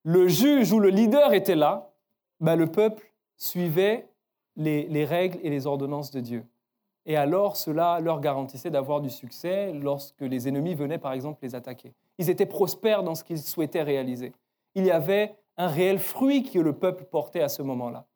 le 0.05 0.29
juge 0.29 0.73
ou 0.73 0.81
le 0.81 0.89
leader 0.89 1.33
était 1.33 1.55
là, 1.55 1.93
bah, 2.41 2.57
le 2.57 2.67
peuple 2.67 3.13
suivait 3.37 4.09
les, 4.57 5.05
règles 5.05 5.39
et 5.43 5.51
les 5.51 5.67
ordonnances 5.67 6.11
de 6.11 6.21
Dieu. 6.21 6.45
Et 7.07 7.17
alors, 7.17 7.57
cela 7.57 8.01
leur 8.01 8.21
garantissait 8.21 8.71
d'avoir 8.71 9.01
du 9.01 9.11
succès 9.11 9.73
lorsque 9.73 10.21
les 10.21 10.49
ennemis 10.49 10.75
venaient, 10.75 10.99
par 10.99 11.13
exemple, 11.13 11.41
les 11.43 11.55
attaquer. 11.55 11.95
Ils 12.19 12.31
étaient 12.31 12.47
prospères 12.47 13.03
dans 13.03 13.15
ce 13.15 13.25
qu'ils 13.25 13.43
souhaitaient 13.43 13.83
réaliser. 13.83 14.33
Il 14.75 14.85
y 14.85 14.91
avait 14.91 15.35
un 15.57 15.69
réel 15.69 15.99
fruit 15.99 16.45
que 16.45 16.59
le 16.59 16.73
peuple 16.73 17.05
portait 17.05 17.43
à 17.43 17.49
ce 17.49 17.63
moment-là. 17.63 18.07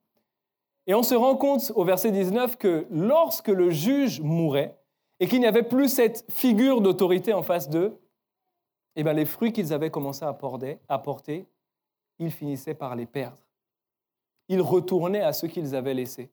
Et 0.87 0.95
on 0.95 1.03
se 1.03 1.15
rend 1.15 1.37
compte 1.37 1.73
au 1.75 1.85
verset 1.85 2.13
19 2.13 2.57
que 2.59 2.87
lorsque 2.91 3.49
le 3.49 3.71
juge 3.71 4.21
mourait 4.21 4.77
et 5.19 5.27
qu'il 5.27 5.41
n'y 5.41 5.47
avait 5.47 5.65
plus 5.65 5.89
cette 5.89 6.25
figure 6.31 6.81
d'autorité 6.81 7.33
en 7.33 7.43
face 7.43 7.69
d'eux, 7.69 7.99
eh 8.95 9.03
bien, 9.03 9.13
les 9.13 9.25
fruits 9.25 9.53
qu'ils 9.53 9.73
avaient 9.73 9.91
commencé 9.91 10.25
à 10.25 10.29
à 10.89 10.99
porter, 10.99 11.47
ils 12.19 12.31
finissaient 12.31 12.75
par 12.75 12.97
les 12.97 13.07
perdre. 13.07 13.39
Ils 14.49 14.61
retournaient 14.61 15.23
à 15.23 15.33
ce 15.33 15.47
qu'ils 15.47 15.75
avaient 15.75 15.95
laissé. 15.95 16.31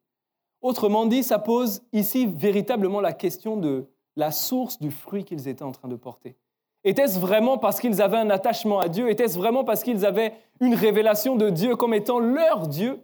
Autrement 0.62 1.06
dit, 1.06 1.24
ça 1.24 1.40
pose 1.40 1.82
ici 1.92 2.26
véritablement 2.26 3.02
la 3.02 3.14
question 3.14 3.58
de 3.58 3.90
la 4.16 4.32
source 4.32 4.80
du 4.80 4.92
fruit 4.92 5.26
qu'ils 5.26 5.48
étaient 5.48 5.64
en 5.64 5.72
train 5.72 5.88
de 5.88 5.96
porter. 5.96 6.38
Était-ce 6.84 7.20
vraiment 7.20 7.58
parce 7.58 7.80
qu'ils 7.80 8.02
avaient 8.02 8.18
un 8.18 8.30
attachement 8.30 8.80
à 8.80 8.90
Dieu? 8.90 9.10
Était-ce 9.10 9.38
vraiment 9.38 9.64
parce 9.64 9.84
qu'ils 9.84 10.06
avaient 10.06 10.34
une 10.60 10.76
révélation 10.76 11.36
de 11.36 11.50
Dieu 11.50 11.76
comme 11.76 11.94
étant 11.94 12.20
leur 12.20 12.68
Dieu? 12.68 13.02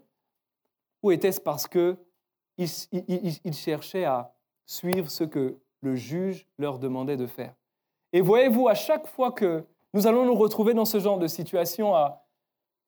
Ou 1.01 1.11
était-ce 1.11 1.39
parce 1.39 1.67
qu'ils 1.67 1.97
ils, 2.57 3.53
cherchaient 3.53 4.03
à 4.03 4.33
suivre 4.65 5.09
ce 5.09 5.23
que 5.23 5.57
le 5.81 5.95
juge 5.95 6.45
leur 6.57 6.77
demandait 6.77 7.17
de 7.17 7.25
faire? 7.25 7.55
Et 8.11 8.21
voyez-vous, 8.21 8.67
à 8.67 8.75
chaque 8.75 9.07
fois 9.07 9.31
que 9.31 9.63
nous 9.93 10.07
allons 10.07 10.25
nous 10.25 10.35
retrouver 10.35 10.73
dans 10.73 10.85
ce 10.85 10.99
genre 10.99 11.17
de 11.17 11.27
situation, 11.27 11.95
à 11.95 12.25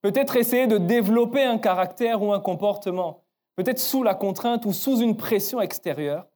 peut-être 0.01 0.35
essayer 0.35 0.67
de 0.67 0.77
développer 0.77 1.43
un 1.43 1.57
caractère 1.57 2.21
ou 2.21 2.33
un 2.33 2.39
comportement, 2.39 3.23
peut-être 3.55 3.79
sous 3.79 4.03
la 4.03 4.15
contrainte 4.15 4.65
ou 4.65 4.73
sous 4.73 4.99
une 4.99 5.17
pression 5.17 5.61
extérieure, 5.61 6.27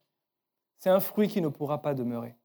c'est 0.79 0.89
un 0.89 0.99
fruit 0.99 1.27
qui 1.27 1.41
ne 1.41 1.47
pourra 1.47 1.81
pas 1.81 1.93
demeurer. 1.93 2.35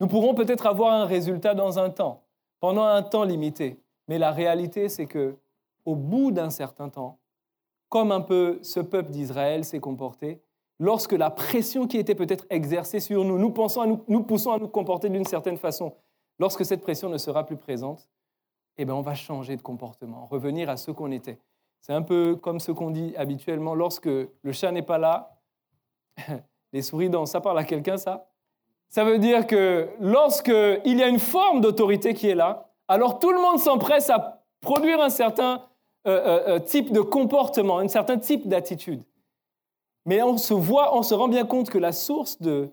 Nous 0.00 0.06
pourrons 0.06 0.34
peut-être 0.34 0.66
avoir 0.66 0.92
un 0.92 1.04
résultat 1.04 1.54
dans 1.54 1.78
un 1.78 1.90
temps, 1.90 2.24
pendant 2.60 2.84
un 2.84 3.02
temps 3.02 3.24
limité, 3.24 3.80
mais 4.08 4.18
la 4.18 4.30
réalité, 4.30 4.88
c'est 4.88 5.06
que 5.06 5.36
au 5.84 5.96
bout 5.96 6.30
d'un 6.30 6.50
certain 6.50 6.88
temps, 6.88 7.18
comme 7.88 8.12
un 8.12 8.20
peu 8.20 8.58
ce 8.62 8.80
peuple 8.80 9.10
d'Israël 9.10 9.64
s'est 9.64 9.80
comporté, 9.80 10.40
lorsque 10.78 11.12
la 11.12 11.30
pression 11.30 11.86
qui 11.86 11.98
était 11.98 12.14
peut-être 12.14 12.46
exercée 12.50 13.00
sur 13.00 13.24
nous, 13.24 13.38
nous, 13.38 13.52
nous, 13.52 14.04
nous 14.08 14.22
poussons 14.22 14.52
à 14.52 14.58
nous 14.58 14.68
comporter 14.68 15.08
d'une 15.08 15.24
certaine 15.24 15.56
façon, 15.56 15.94
lorsque 16.38 16.64
cette 16.64 16.82
pression 16.82 17.08
ne 17.08 17.18
sera 17.18 17.44
plus 17.44 17.56
présente, 17.56 18.08
eh 18.78 18.84
bien, 18.84 18.94
on 18.94 19.02
va 19.02 19.14
changer 19.14 19.56
de 19.56 19.62
comportement, 19.62 20.26
revenir 20.26 20.70
à 20.70 20.76
ce 20.76 20.90
qu'on 20.90 21.10
était. 21.10 21.38
C'est 21.80 21.92
un 21.92 22.02
peu 22.02 22.36
comme 22.36 22.60
ce 22.60 22.72
qu'on 22.72 22.90
dit 22.90 23.14
habituellement, 23.16 23.74
lorsque 23.74 24.06
le 24.06 24.52
chat 24.52 24.70
n'est 24.70 24.82
pas 24.82 24.98
là, 24.98 25.36
les 26.72 26.82
souris 26.82 27.10
dansent. 27.10 27.32
Ça 27.32 27.40
parle 27.40 27.58
à 27.58 27.64
quelqu'un, 27.64 27.96
ça? 27.96 28.28
Ça 28.88 29.04
veut 29.04 29.18
dire 29.18 29.46
que 29.46 29.88
lorsqu'il 30.00 30.98
y 30.98 31.02
a 31.02 31.08
une 31.08 31.18
forme 31.18 31.60
d'autorité 31.60 32.14
qui 32.14 32.28
est 32.28 32.34
là, 32.34 32.68
alors 32.88 33.18
tout 33.18 33.32
le 33.32 33.40
monde 33.40 33.58
s'empresse 33.58 34.10
à 34.10 34.42
produire 34.60 35.00
un 35.00 35.08
certain 35.08 35.66
euh, 36.06 36.10
euh, 36.10 36.48
euh, 36.48 36.58
type 36.58 36.92
de 36.92 37.00
comportement, 37.00 37.78
un 37.78 37.88
certain 37.88 38.18
type 38.18 38.48
d'attitude. 38.48 39.02
Mais 40.04 40.22
on 40.22 40.36
se 40.36 40.52
voit, 40.52 40.96
on 40.96 41.02
se 41.02 41.14
rend 41.14 41.28
bien 41.28 41.46
compte 41.46 41.70
que 41.70 41.78
la 41.78 41.92
source 41.92 42.40
de 42.40 42.70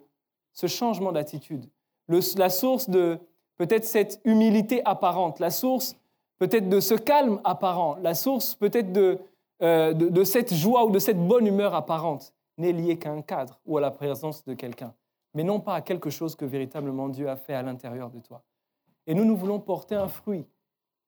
ce 0.51 0.67
changement 0.67 1.11
d'attitude, 1.11 1.69
la 2.07 2.49
source 2.49 2.89
de 2.89 3.19
peut-être 3.59 3.83
cette 3.83 4.21
humilité 4.23 4.81
apparente, 4.85 5.39
la 5.39 5.51
source 5.51 5.95
peut-être 6.39 6.69
de 6.69 6.79
ce 6.79 6.95
calme 6.95 7.41
apparent, 7.43 7.97
la 8.01 8.15
source 8.15 8.55
peut-être 8.55 8.93
de, 8.93 9.19
euh, 9.61 9.93
de, 9.93 10.23
cette 10.23 10.53
joie 10.53 10.85
ou 10.85 10.91
de 10.91 10.99
cette 10.99 11.19
bonne 11.19 11.45
humeur 11.45 11.75
apparente 11.75 12.33
n'est 12.57 12.71
liée 12.71 12.97
qu'à 12.97 13.11
un 13.11 13.21
cadre 13.21 13.59
ou 13.65 13.77
à 13.77 13.81
la 13.81 13.91
présence 13.91 14.45
de 14.45 14.53
quelqu'un, 14.53 14.93
mais 15.33 15.43
non 15.43 15.59
pas 15.59 15.75
à 15.75 15.81
quelque 15.81 16.09
chose 16.09 16.35
que 16.37 16.45
véritablement 16.45 17.09
Dieu 17.09 17.29
a 17.29 17.35
fait 17.35 17.53
à 17.53 17.61
l'intérieur 17.61 18.09
de 18.09 18.19
toi. 18.19 18.41
Et 19.05 19.13
nous, 19.13 19.25
nous 19.25 19.35
voulons 19.35 19.59
porter 19.59 19.95
un 19.95 20.07
fruit, 20.07 20.45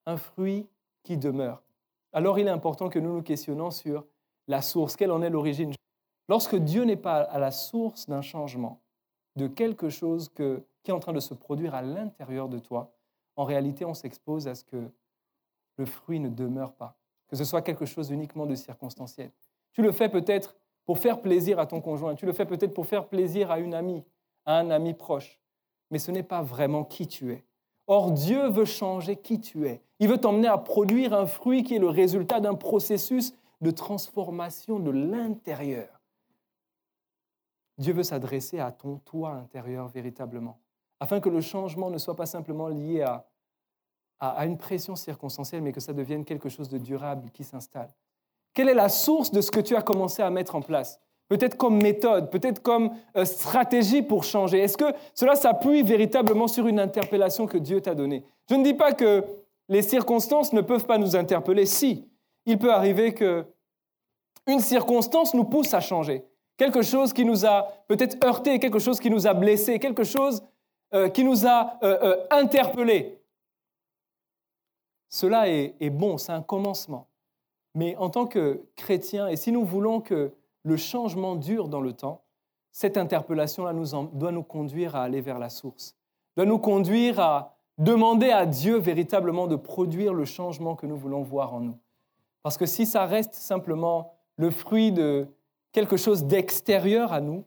un 0.06 0.18
fruit 0.18 0.68
qui 1.04 1.16
demeure. 1.16 1.64
Alors 2.12 2.38
il 2.38 2.48
est 2.48 2.52
important 2.52 2.90
que 2.90 3.00
nous 3.00 3.14
nous 3.14 3.24
questionnons 3.24 3.72
sur 3.72 4.06
la 4.50 4.62
source, 4.62 4.98
quelle 4.98 5.12
en 5.12 5.22
est 5.22 5.30
l'origine. 5.30 5.74
Lorsque 6.28 6.58
Dieu 6.58 6.84
n'est 6.84 6.98
pas 6.98 7.22
à 7.22 7.40
la 7.40 7.52
source 7.52 8.10
d'un 8.10 8.22
changement, 8.22 8.82
de 9.36 9.48
quelque 9.48 9.90
chose 9.90 10.30
qui 10.30 10.44
est 10.44 10.92
en 10.92 11.00
train 11.00 11.14
de 11.14 11.20
se 11.20 11.34
produire 11.34 11.76
à 11.76 11.82
l'intérieur 11.82 12.50
de 12.50 12.60
toi, 12.60 12.94
en 13.36 13.44
réalité, 13.44 13.86
on 13.86 13.94
s'expose 13.94 14.48
à 14.48 14.56
ce 14.56 14.64
que 14.64 14.90
le 15.78 15.86
fruit 15.86 16.20
ne 16.20 16.30
demeure 16.30 16.74
pas, 16.74 16.98
que 17.28 17.36
ce 17.36 17.44
soit 17.44 17.62
quelque 17.62 17.86
chose 17.86 18.12
uniquement 18.12 18.46
de 18.46 18.56
circonstanciel. 18.56 19.32
Tu 19.74 19.82
le 19.82 19.92
fais 19.92 20.10
peut-être 20.10 20.56
pour 20.86 21.00
faire 21.00 21.22
plaisir 21.22 21.60
à 21.60 21.66
ton 21.66 21.80
conjoint, 21.82 22.16
tu 22.16 22.26
le 22.26 22.34
fais 22.34 22.46
peut-être 22.46 22.74
pour 22.74 22.86
faire 22.86 23.08
plaisir 23.08 23.52
à 23.52 23.60
une 23.60 23.74
amie, 23.74 24.04
à 24.46 24.58
un 24.58 24.70
ami 24.70 24.94
proche, 24.94 25.40
mais 25.90 26.00
ce 26.00 26.12
n'est 26.12 26.24
pas 26.24 26.42
vraiment 26.42 26.84
qui 26.84 27.08
tu 27.08 27.32
es. 27.32 27.44
Or, 27.88 28.12
Dieu 28.12 28.50
veut 28.50 28.66
changer 28.66 29.16
qui 29.16 29.40
tu 29.40 29.68
es. 29.68 29.82
Il 30.00 30.08
veut 30.08 30.18
t'emmener 30.18 30.48
à 30.48 30.58
produire 30.58 31.14
un 31.14 31.26
fruit 31.26 31.64
qui 31.64 31.76
est 31.76 31.80
le 31.80 31.90
résultat 31.90 32.40
d'un 32.40 32.56
processus 32.56 33.34
de 33.62 33.72
transformation 33.72 34.80
de 34.80 34.92
l'intérieur. 34.92 36.01
Dieu 37.82 37.94
veut 37.94 38.04
s'adresser 38.04 38.60
à 38.60 38.72
ton 38.72 38.98
toi 38.98 39.32
intérieur 39.32 39.90
véritablement, 39.90 40.60
afin 41.00 41.20
que 41.20 41.30
le 41.30 41.42
changement 41.42 41.90
ne 41.90 41.98
soit 41.98 42.16
pas 42.16 42.26
simplement 42.26 42.70
lié 42.70 43.02
à 43.02 43.28
à, 44.22 44.46
une 44.46 44.58
pression 44.58 44.96
circonstancielle, 44.96 45.64
mais 45.64 45.74
que 45.74 45.80
ça 45.80 45.94
devienne 45.94 46.24
quelque 46.24 46.48
chose 46.48 46.70
de 46.70 46.78
durable 46.78 47.32
qui 47.32 47.44
s'installe. 47.44 47.90
Quelle 48.54 48.70
est 48.70 48.76
la 48.76 48.90
source 48.90 49.32
de 49.32 49.42
ce 49.42 49.50
que 49.50 49.60
tu 49.60 49.76
as 49.76 49.82
commencé 49.82 50.22
à 50.22 50.30
mettre 50.30 50.56
en 50.56 50.62
place? 50.62 51.02
Peut-être 51.28 51.58
comme 51.58 51.82
méthode, 51.82 52.30
peut-être 52.30 52.62
comme 52.62 52.92
euh, 53.18 53.26
stratégie 53.26 54.02
pour 54.02 54.24
changer. 54.24 54.60
Est-ce 54.60 54.78
que 54.78 54.94
cela 55.16 55.36
s'appuie 55.36 55.82
véritablement 55.82 56.48
sur 56.48 56.68
une 56.68 56.80
interpellation 56.80 57.48
que 57.48 57.58
Dieu 57.58 57.82
t'a 57.82 57.96
donnée? 57.96 58.24
Je 58.50 58.56
ne 58.56 58.64
dis 58.64 58.74
pas 58.74 58.92
que 58.92 59.26
les 59.70 59.82
circonstances 59.82 60.54
ne 60.54 60.62
peuvent 60.62 60.86
pas 60.86 60.98
nous 60.98 61.16
interpeller. 61.16 61.66
Si, 61.66 62.08
il 62.46 62.60
peut 62.60 62.74
arriver 62.74 63.14
que 63.14 63.46
une 64.46 64.60
circonstance 64.60 65.34
nous 65.34 65.46
pousse 65.46 65.74
à 65.74 65.80
changer. 65.80 66.26
Quelque 66.62 66.84
chose 66.84 67.12
qui 67.12 67.26
nous 67.26 67.44
a 67.44 67.70
peut-être 67.88 68.24
heurté, 68.24 68.60
quelque 68.60 68.78
chose 68.78 69.00
qui 69.00 69.10
nous 69.10 69.26
a 69.26 69.34
blessé, 69.34 69.80
quelque 69.80 70.04
chose 70.04 70.44
euh, 70.94 71.10
qui 71.10 71.24
nous 71.24 71.48
a 71.48 71.80
euh, 71.82 72.24
interpellé. 72.30 73.20
Cela 75.10 75.50
est, 75.50 75.90
bon, 75.90 76.20
c'est 76.20 76.34
un 76.34 76.44
commencement. 76.44 77.08
Mais 77.74 77.96
en 77.96 78.12
tant 78.12 78.28
que 78.28 78.62
chrétien, 78.76 79.28
et 79.28 79.38
si 79.38 79.52
nous 79.52 79.66
voulons 79.66 80.02
que 80.02 80.34
le 80.62 80.78
changement 80.78 81.36
dure 81.36 81.68
dans 81.68 81.82
le 81.82 81.94
temps, 81.94 82.22
cette 82.72 82.96
interpellation-là 82.96 83.74
doit 84.14 84.32
nous 84.32 84.44
conduire 84.44 84.96
à 84.96 85.02
aller 85.02 85.22
vers 85.22 85.40
la 85.40 85.50
source, 85.50 85.96
doit 86.38 86.46
nous 86.46 86.60
conduire 86.60 87.20
à 87.20 87.58
demander 87.80 88.30
à 88.30 88.46
Dieu 88.46 88.78
véritablement 88.78 89.48
de 89.48 89.56
produire 89.56 90.14
le 90.14 90.26
changement 90.26 90.76
que 90.76 90.86
nous 90.86 90.98
voulons 90.98 91.24
voir 91.24 91.56
en 91.56 91.62
nous. 91.62 91.80
Parce 92.44 92.56
que 92.56 92.68
si 92.68 92.86
ça 92.86 93.08
reste 93.08 93.34
simplement 93.34 94.14
le 94.36 94.52
fruit 94.52 94.92
de 94.92 95.28
quelque 95.72 95.98
chose 95.98 96.26
d'extérieur 96.26 97.14
à 97.14 97.22
nous, 97.22 97.46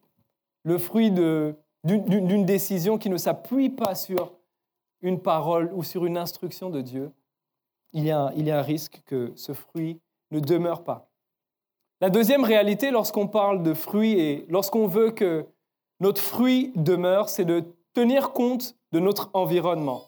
le 0.64 0.78
fruit 0.78 1.10
d'une 1.10 2.44
décision 2.46 2.98
qui 2.98 3.10
ne 3.10 3.16
s'appuie 3.16 3.70
pas 3.70 3.94
sur 3.94 4.32
une 5.02 5.20
parole 5.20 5.70
ou 5.74 5.82
sur 5.82 6.06
une 6.06 6.16
instruction 6.16 6.70
de 6.70 6.80
Dieu, 6.80 7.12
il 7.92 8.04
y, 8.04 8.10
a, 8.10 8.26
un 8.28 8.62
risque 8.62 9.02
que 9.06 9.32
ce 9.36 9.52
fruit 9.52 10.00
ne 10.30 10.40
demeure 10.40 10.82
pas. 10.82 11.08
La 12.00 12.10
deuxième 12.10 12.42
réalité 12.44 12.90
lorsqu'on 12.90 13.28
parle 13.28 13.62
de 13.62 13.72
fruits 13.72 14.18
et 14.18 14.46
lorsqu'on 14.48 14.86
veut 14.86 15.10
que 15.10 15.46
notre 16.00 16.20
fruit 16.20 16.72
demeure, 16.74 17.28
c'est 17.28 17.44
de 17.44 17.64
tenir 17.92 18.32
compte 18.32 18.76
de 18.92 18.98
notre 18.98 19.30
environnement. 19.32 20.02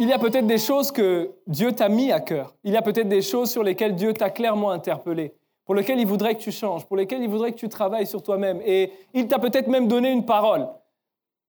Il 0.00 0.08
y 0.08 0.12
a 0.12 0.18
peut-être 0.18 0.46
des 0.46 0.58
choses 0.58 0.90
que 0.90 1.30
Dieu 1.46 1.72
t'a 1.72 1.88
mis 1.88 2.10
à 2.10 2.20
cœur. 2.20 2.54
Il 2.64 2.72
y 2.72 2.76
a 2.76 2.82
peut-être 2.82 3.08
des 3.08 3.22
choses 3.22 3.50
sur 3.50 3.62
lesquelles 3.62 3.94
Dieu 3.94 4.12
t'a 4.12 4.30
clairement 4.30 4.70
interpellé, 4.70 5.34
pour 5.70 5.76
lesquelles 5.76 6.00
il 6.00 6.06
voudrait 6.08 6.34
que 6.34 6.40
tu 6.40 6.50
changes, 6.50 6.84
pour 6.84 6.96
lesquelles 6.96 7.22
il 7.22 7.28
voudrait 7.28 7.52
que 7.52 7.56
tu 7.56 7.68
travailles 7.68 8.04
sur 8.08 8.24
toi-même. 8.24 8.60
Et 8.66 8.90
il 9.14 9.28
t'a 9.28 9.38
peut-être 9.38 9.68
même 9.68 9.86
donné 9.86 10.10
une 10.10 10.24
parole 10.24 10.66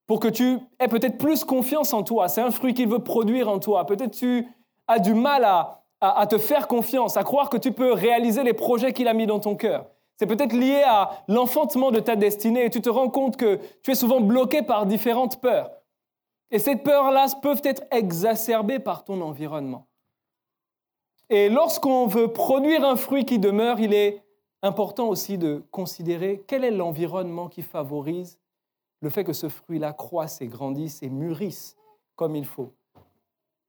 pour 0.06 0.20
que 0.20 0.28
tu 0.28 0.60
aies 0.80 0.88
peut-être 0.88 1.18
plus 1.18 1.44
confiance 1.44 1.92
en 1.92 2.04
toi. 2.04 2.30
C'est 2.30 2.42
un 2.42 2.52
fruit 2.52 2.76
qu'il 2.76 2.88
veut 2.88 3.00
produire 3.00 3.50
en 3.50 3.58
toi. 3.58 3.84
Peut-être 3.88 4.12
tu 4.12 4.48
as 4.88 5.00
du 5.00 5.16
mal 5.16 5.44
à, 5.44 5.86
à, 6.02 6.28
te 6.28 6.38
faire 6.38 6.68
confiance, 6.68 7.18
à 7.18 7.24
croire 7.24 7.50
que 7.50 7.58
tu 7.58 7.72
peux 7.72 7.94
réaliser 7.94 8.44
les 8.44 8.54
projets 8.54 8.94
qu'il 8.94 9.08
a 9.08 9.16
mis 9.16 9.26
dans 9.26 9.40
ton 9.40 9.56
cœur. 9.56 9.88
C'est 10.18 10.28
peut-être 10.28 10.54
lié 10.54 10.84
à 10.86 11.10
l'enfantement 11.28 11.90
de 11.90 12.00
ta 12.00 12.16
destinée 12.16 12.66
et 12.66 12.70
tu 12.70 12.80
te 12.80 12.92
rends 12.92 13.10
compte 13.10 13.38
que 13.38 13.60
tu 13.82 13.90
es 13.90 13.96
souvent 13.96 14.22
bloqué 14.22 14.62
par 14.62 14.86
différentes 14.86 15.42
peurs. 15.42 15.72
Et 16.52 16.60
ces 16.60 16.76
peurs-là 16.76 17.26
peuvent 17.42 17.64
être 17.64 17.82
exacerbées 17.90 18.78
par 18.78 19.04
ton 19.04 19.20
environnement. 19.20 19.88
Et 21.32 21.48
lorsqu'on 21.48 22.08
veut 22.08 22.28
produire 22.28 22.84
un 22.84 22.98
fruit 22.98 23.24
qui 23.24 23.40
demeure, 23.40 23.80
il 23.80 23.94
est 23.94 24.22
important 24.62 25.08
aussi 25.08 25.38
de 25.38 25.64
considérer 25.72 26.44
quel 26.46 26.66
est 26.66 26.72
l'environnement 26.72 27.48
qui 27.48 27.62
favorise 27.62 28.38
le 29.00 29.10
fait 29.10 29.24
que 29.24 29.32
ce 29.32 29.48
fruit-là 29.48 29.94
croisse 29.94 30.42
et 30.42 30.48
grandisse 30.48 31.02
et 31.02 31.10
mûrisse 31.10 31.78
comme 32.18 32.36
il 32.36 32.46
faut. 32.46 32.74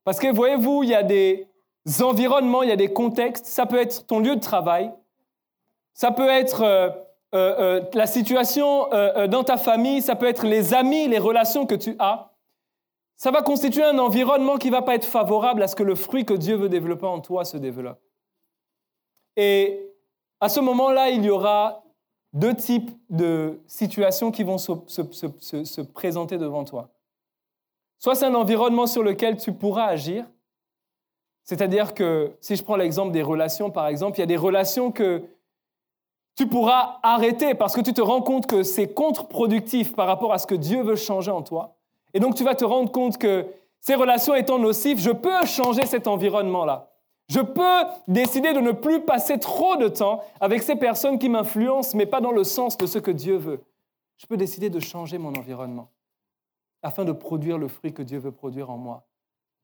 Parce 0.03 0.19
que 0.19 0.27
voyez-vous, 0.27 0.83
il 0.83 0.89
y 0.89 0.93
a 0.93 1.03
des 1.03 1.47
environnements, 2.01 2.63
il 2.63 2.69
y 2.69 2.73
a 2.73 2.75
des 2.75 2.91
contextes. 2.91 3.45
Ça 3.45 3.65
peut 3.65 3.79
être 3.79 4.05
ton 4.07 4.19
lieu 4.19 4.35
de 4.35 4.41
travail, 4.41 4.91
ça 5.93 6.11
peut 6.11 6.29
être 6.29 6.63
euh, 6.63 6.89
euh, 7.33 7.79
euh, 7.79 7.81
la 7.93 8.07
situation 8.07 8.89
dans 9.29 9.45
ta 9.45 9.55
famille, 9.55 10.01
ça 10.01 10.17
peut 10.17 10.27
être 10.27 10.45
les 10.45 10.73
amis, 10.73 11.07
les 11.07 11.17
relations 11.17 11.65
que 11.65 11.75
tu 11.75 11.95
as. 11.97 12.32
Ça 13.15 13.31
va 13.31 13.41
constituer 13.41 13.83
un 13.83 13.97
environnement 13.99 14.57
qui 14.57 14.67
ne 14.67 14.73
va 14.73 14.81
pas 14.81 14.95
être 14.95 15.05
favorable 15.05 15.63
à 15.63 15.67
ce 15.67 15.75
que 15.75 15.83
le 15.83 15.95
fruit 15.95 16.25
que 16.25 16.33
Dieu 16.33 16.55
veut 16.55 16.69
développer 16.69 17.05
en 17.05 17.21
toi 17.21 17.45
se 17.45 17.57
développe. 17.57 18.01
Et 19.35 19.93
à 20.39 20.49
ce 20.49 20.59
moment-là, 20.59 21.09
il 21.09 21.23
y 21.23 21.29
aura 21.29 21.83
deux 22.33 22.55
types 22.55 22.91
de 23.09 23.61
situations 23.67 24.31
qui 24.31 24.43
vont 24.43 24.57
se, 24.57 25.81
présenter 25.81 26.37
devant 26.37 26.63
toi. 26.63 26.89
Soit 27.99 28.15
c'est 28.15 28.25
un 28.25 28.35
environnement 28.35 28.87
sur 28.87 29.03
lequel 29.03 29.37
tu 29.37 29.53
pourras 29.53 29.85
agir, 29.85 30.25
c'est-à-dire 31.43 31.93
que 31.93 32.35
si 32.41 32.55
je 32.55 32.63
prends 32.63 32.75
l'exemple 32.75 33.11
des 33.11 33.21
relations, 33.21 33.69
par 33.69 33.87
exemple, 33.87 34.17
il 34.17 34.21
y 34.21 34.23
a 34.23 34.27
des 34.27 34.37
relations 34.37 34.91
que 34.91 35.23
tu 36.35 36.47
pourras 36.47 36.99
arrêter 37.03 37.53
parce 37.53 37.75
que 37.75 37.81
tu 37.81 37.93
te 37.93 38.01
rends 38.01 38.21
compte 38.21 38.47
que 38.47 38.63
c'est 38.63 38.93
contre-productif 38.93 39.95
par 39.95 40.07
rapport 40.07 40.33
à 40.33 40.39
ce 40.39 40.47
que 40.47 40.55
Dieu 40.55 40.81
veut 40.81 40.95
changer 40.95 41.31
en 41.31 41.43
toi. 41.43 41.72
Et 42.13 42.19
donc 42.19 42.35
tu 42.35 42.43
vas 42.43 42.55
te 42.55 42.65
rendre 42.65 42.91
compte 42.91 43.17
que 43.17 43.45
ces 43.79 43.95
relations 43.95 44.35
étant 44.35 44.59
nocives, 44.59 44.99
je 44.99 45.11
peux 45.11 45.45
changer 45.45 45.85
cet 45.85 46.07
environnement-là. 46.07 46.89
Je 47.29 47.39
peux 47.39 47.85
décider 48.07 48.53
de 48.53 48.59
ne 48.59 48.71
plus 48.71 49.01
passer 49.01 49.39
trop 49.39 49.75
de 49.75 49.87
temps 49.87 50.23
avec 50.39 50.61
ces 50.61 50.75
personnes 50.75 51.19
qui 51.19 51.29
m'influencent, 51.29 51.97
mais 51.97 52.05
pas 52.05 52.21
dans 52.21 52.31
le 52.31 52.43
sens 52.43 52.77
de 52.77 52.85
ce 52.85 52.99
que 52.99 53.11
Dieu 53.11 53.37
veut. 53.37 53.61
Je 54.17 54.27
peux 54.27 54.37
décider 54.37 54.69
de 54.69 54.79
changer 54.79 55.17
mon 55.17 55.33
environnement 55.35 55.89
afin 56.81 57.05
de 57.05 57.11
produire 57.13 57.57
le 57.57 57.67
fruit 57.67 57.93
que 57.93 58.03
Dieu 58.03 58.19
veut 58.19 58.31
produire 58.31 58.69
en 58.69 58.77
moi, 58.77 59.03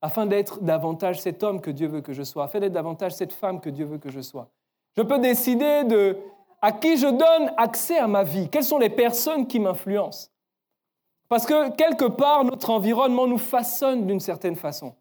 afin 0.01 0.25
d'être 0.25 0.61
davantage 0.61 1.19
cet 1.19 1.43
homme 1.43 1.59
que 1.59 1.69
Dieu 1.69 1.87
veut 1.87 2.01
que 2.01 2.13
je 2.13 2.23
sois, 2.23 2.45
afin 2.45 2.59
d'être 2.59 2.73
davantage 2.73 3.13
cette 3.13 3.33
femme 3.33 3.59
que 3.59 3.69
Dieu 3.69 3.85
veut 3.85 3.97
que 3.97 4.09
je 4.09 4.21
sois. 4.21 4.49
Je 4.95 5.01
peux 5.01 5.19
décider 5.19 5.83
de 5.83 6.17
à 6.61 6.71
qui 6.71 6.97
je 6.97 7.07
donne 7.07 7.53
accès 7.57 7.97
à 7.97 8.07
ma 8.07 8.23
vie, 8.23 8.49
quelles 8.49 8.63
sont 8.63 8.79
les 8.79 8.89
personnes 8.89 9.47
qui 9.47 9.59
m'influencent? 9.59 10.29
Parce 11.29 11.45
que 11.45 11.69
quelque 11.75 12.05
part, 12.05 12.43
notre 12.43 12.71
environnement 12.71 13.27
nous 13.27 13.37
façonne 13.37 14.07
d'une 14.07 14.19
certaine 14.19 14.55
façon. 14.55 14.95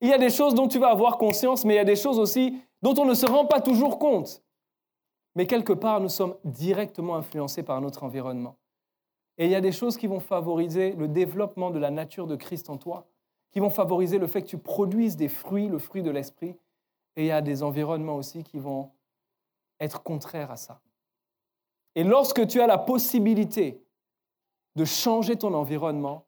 Il 0.00 0.08
y 0.08 0.12
a 0.12 0.18
des 0.18 0.30
choses 0.30 0.54
dont 0.54 0.68
tu 0.68 0.78
vas 0.78 0.90
avoir 0.90 1.18
conscience, 1.18 1.64
mais 1.64 1.74
il 1.74 1.76
y 1.76 1.80
a 1.80 1.84
des 1.84 1.96
choses 1.96 2.18
aussi 2.18 2.60
dont 2.82 2.94
on 2.98 3.04
ne 3.04 3.14
se 3.14 3.26
rend 3.26 3.46
pas 3.46 3.60
toujours 3.60 3.98
compte. 3.98 4.42
Mais 5.34 5.46
quelque 5.46 5.72
part, 5.72 6.00
nous 6.00 6.08
sommes 6.08 6.36
directement 6.44 7.16
influencés 7.16 7.62
par 7.62 7.80
notre 7.80 8.04
environnement. 8.04 8.56
Et 9.38 9.46
il 9.46 9.50
y 9.50 9.54
a 9.54 9.60
des 9.60 9.72
choses 9.72 9.96
qui 9.96 10.06
vont 10.06 10.20
favoriser 10.20 10.92
le 10.92 11.08
développement 11.08 11.70
de 11.70 11.78
la 11.78 11.90
nature 11.90 12.26
de 12.26 12.36
Christ 12.36 12.70
en 12.70 12.76
toi, 12.76 13.06
qui 13.50 13.60
vont 13.60 13.70
favoriser 13.70 14.18
le 14.18 14.26
fait 14.26 14.42
que 14.42 14.48
tu 14.48 14.58
produises 14.58 15.16
des 15.16 15.28
fruits, 15.28 15.68
le 15.68 15.78
fruit 15.78 16.02
de 16.02 16.10
l'esprit. 16.10 16.54
Et 17.16 17.24
il 17.24 17.26
y 17.26 17.32
a 17.32 17.42
des 17.42 17.62
environnements 17.62 18.16
aussi 18.16 18.44
qui 18.44 18.58
vont 18.58 18.90
être 19.80 20.02
contraires 20.02 20.50
à 20.50 20.56
ça. 20.56 20.80
Et 21.94 22.04
lorsque 22.04 22.46
tu 22.46 22.60
as 22.60 22.66
la 22.66 22.78
possibilité 22.78 23.82
de 24.76 24.84
changer 24.84 25.36
ton 25.36 25.54
environnement, 25.54 26.26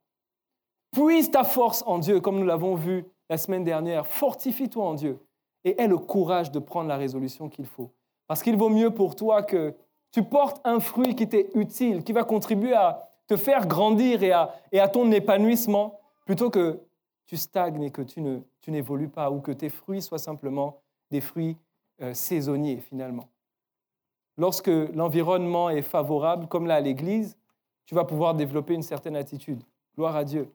puise 0.92 1.30
ta 1.30 1.44
force 1.44 1.82
en 1.86 1.98
Dieu, 1.98 2.20
comme 2.20 2.38
nous 2.38 2.46
l'avons 2.46 2.74
vu 2.74 3.04
la 3.28 3.38
semaine 3.38 3.64
dernière, 3.64 4.06
fortifie-toi 4.06 4.84
en 4.84 4.94
Dieu 4.94 5.18
et 5.64 5.80
aie 5.80 5.88
le 5.88 5.98
courage 5.98 6.50
de 6.50 6.58
prendre 6.58 6.88
la 6.88 6.96
résolution 6.96 7.48
qu'il 7.48 7.66
faut. 7.66 7.90
Parce 8.26 8.42
qu'il 8.42 8.56
vaut 8.56 8.68
mieux 8.68 8.90
pour 8.90 9.16
toi 9.16 9.42
que 9.42 9.74
tu 10.12 10.22
portes 10.22 10.60
un 10.64 10.78
fruit 10.78 11.14
qui 11.16 11.28
t'est 11.28 11.50
utile, 11.54 12.04
qui 12.04 12.12
va 12.12 12.24
contribuer 12.24 12.74
à 12.74 13.10
te 13.26 13.36
faire 13.36 13.66
grandir 13.66 14.22
et 14.22 14.32
à, 14.32 14.88
ton 14.88 15.10
épanouissement, 15.10 15.98
plutôt 16.26 16.50
que 16.50 16.80
tu 17.26 17.36
stagnes 17.36 17.82
et 17.82 17.90
que 17.90 18.02
tu, 18.02 18.20
ne, 18.20 18.40
n'évolues 18.68 19.08
pas, 19.08 19.30
ou 19.30 19.40
que 19.40 19.52
tes 19.52 19.70
fruits 19.70 20.02
soient 20.02 20.18
simplement 20.18 20.82
des 21.10 21.20
fruits 21.20 21.56
euh, 22.02 22.12
saisonniers 22.12 22.78
finalement. 22.78 23.28
Lorsque 24.36 24.68
l'environnement 24.68 25.70
est 25.70 25.82
favorable, 25.82 26.48
comme 26.48 26.66
là 26.66 26.76
à 26.76 26.80
l'église, 26.80 27.36
tu 27.86 27.94
vas 27.94 28.04
pouvoir 28.04 28.34
développer 28.34 28.74
une 28.74 28.82
certaine 28.82 29.16
attitude. 29.16 29.62
Gloire 29.96 30.16
à 30.16 30.24
Dieu. 30.24 30.50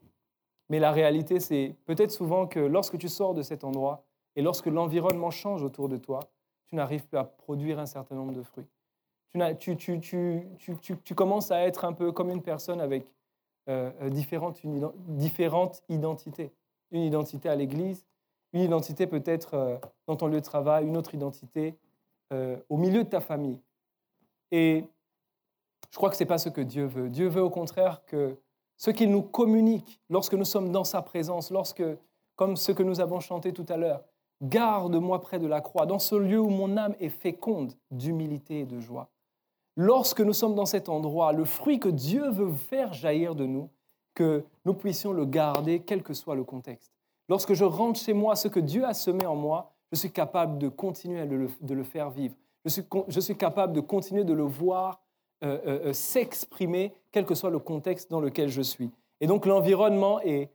Mais 0.69 0.79
la 0.79 0.91
réalité, 0.91 1.39
c'est 1.39 1.75
peut-être 1.85 2.11
souvent 2.11 2.47
que 2.47 2.59
lorsque 2.59 2.97
tu 2.97 3.09
sors 3.09 3.33
de 3.33 3.41
cet 3.41 3.63
endroit 3.63 4.03
et 4.35 4.41
lorsque 4.41 4.67
l'environnement 4.67 5.31
change 5.31 5.63
autour 5.63 5.89
de 5.89 5.97
toi, 5.97 6.19
tu 6.67 6.75
n'arrives 6.75 7.05
plus 7.05 7.17
à 7.17 7.23
produire 7.23 7.79
un 7.79 7.87
certain 7.87 8.15
nombre 8.15 8.33
de 8.33 8.43
fruits. 8.43 8.67
Tu, 9.59 11.15
commences 11.15 11.51
à 11.51 11.61
être 11.61 11.85
un 11.85 11.93
peu 11.93 12.11
comme 12.11 12.29
une 12.29 12.41
personne 12.41 12.81
avec 12.81 13.11
euh, 13.69 13.91
euh, 14.01 14.09
différentes, 14.09 14.59
différentes 15.07 15.83
identités. 15.89 16.51
Une 16.91 17.01
identité 17.01 17.49
à 17.49 17.55
l'église, 17.55 18.05
une 18.53 18.61
identité 18.61 19.05
peut-être 19.05 19.53
euh, 19.53 19.77
dans 20.07 20.15
ton 20.15 20.27
lieu 20.27 20.39
de 20.39 20.45
travail, 20.45 20.87
une 20.87 20.97
autre 20.97 21.13
identité 21.13 21.75
au 22.69 22.77
milieu 22.77 23.03
de 23.03 23.09
ta 23.09 23.21
famille. 23.21 23.59
Et 24.51 24.83
je 25.91 25.97
crois 25.97 26.09
que 26.09 26.15
ce 26.15 26.23
n'est 26.23 26.27
pas 26.27 26.37
ce 26.37 26.49
que 26.49 26.61
Dieu 26.61 26.85
veut. 26.85 27.09
Dieu 27.09 27.27
veut 27.27 27.41
au 27.41 27.49
contraire 27.49 28.03
que 28.05 28.37
ce 28.77 28.91
qu'il 28.91 29.11
nous 29.11 29.21
communique 29.21 29.99
lorsque 30.09 30.33
nous 30.33 30.45
sommes 30.45 30.71
dans 30.71 30.83
sa 30.83 31.01
présence, 31.01 31.51
lorsque, 31.51 31.83
comme 32.35 32.55
ce 32.55 32.71
que 32.71 32.83
nous 32.83 33.01
avons 33.01 33.19
chanté 33.19 33.53
tout 33.53 33.65
à 33.69 33.77
l'heure, 33.77 34.03
garde-moi 34.41 35.19
près 35.21 35.39
de 35.39 35.47
la 35.47 35.61
croix, 35.61 35.85
dans 35.85 35.99
ce 35.99 36.15
lieu 36.15 36.39
où 36.39 36.49
mon 36.49 36.77
âme 36.77 36.95
est 36.99 37.09
féconde 37.09 37.73
d'humilité 37.91 38.61
et 38.61 38.65
de 38.65 38.79
joie. 38.79 39.09
Lorsque 39.75 40.21
nous 40.21 40.33
sommes 40.33 40.55
dans 40.55 40.65
cet 40.65 40.89
endroit, 40.89 41.33
le 41.33 41.45
fruit 41.45 41.79
que 41.79 41.89
Dieu 41.89 42.29
veut 42.29 42.51
faire 42.51 42.93
jaillir 42.93 43.35
de 43.35 43.45
nous, 43.45 43.69
que 44.13 44.43
nous 44.65 44.73
puissions 44.73 45.13
le 45.13 45.25
garder, 45.25 45.81
quel 45.81 46.03
que 46.03 46.13
soit 46.13 46.35
le 46.35 46.43
contexte. 46.43 46.91
Lorsque 47.29 47.53
je 47.53 47.63
rentre 47.63 47.99
chez 47.99 48.13
moi, 48.13 48.35
ce 48.35 48.47
que 48.47 48.59
Dieu 48.59 48.83
a 48.85 48.93
semé 48.93 49.25
en 49.25 49.35
moi, 49.35 49.71
je 49.91 49.97
suis 49.97 50.11
capable 50.11 50.57
de 50.57 50.67
continuer 50.67 51.25
de 51.25 51.73
le, 51.73 51.83
faire 51.83 52.09
vivre. 52.09 52.35
Je 52.65 53.19
suis, 53.19 53.37
capable 53.37 53.73
de 53.73 53.79
continuer 53.79 54.23
de 54.23 54.33
le 54.33 54.43
voir 54.43 55.01
euh, 55.41 55.57
euh, 55.65 55.79
euh, 55.85 55.93
s'exprimer, 55.93 56.93
quel 57.11 57.25
que 57.25 57.33
soit 57.33 57.49
le 57.49 57.59
contexte 57.59 58.11
dans 58.11 58.19
lequel 58.19 58.49
je 58.49 58.61
suis. 58.61 58.91
Et 59.21 59.27
donc 59.27 59.45
l'environnement 59.45 60.19
est 60.19 60.51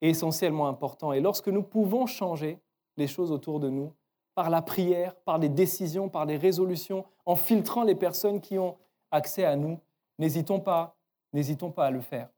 essentiellement 0.00 0.68
important. 0.68 1.12
Et 1.12 1.20
lorsque 1.20 1.48
nous 1.48 1.64
pouvons 1.64 2.06
changer 2.06 2.60
les 2.96 3.08
choses 3.08 3.32
autour 3.32 3.58
de 3.58 3.68
nous, 3.68 3.92
par 4.36 4.48
la 4.48 4.62
prière, 4.62 5.16
par 5.16 5.38
les 5.38 5.48
décisions, 5.48 6.08
par 6.08 6.24
les 6.24 6.36
résolutions, 6.36 7.04
en 7.24 7.34
filtrant 7.34 7.82
les 7.82 7.96
personnes 7.96 8.40
qui 8.40 8.58
ont 8.58 8.76
accès 9.10 9.44
à 9.44 9.56
nous, 9.56 9.80
n'hésitons 10.20 10.60
pas, 10.60 10.96
n'hésitons 11.32 11.72
pas 11.72 11.86
à 11.86 11.90
le 11.90 12.00
faire. 12.00 12.28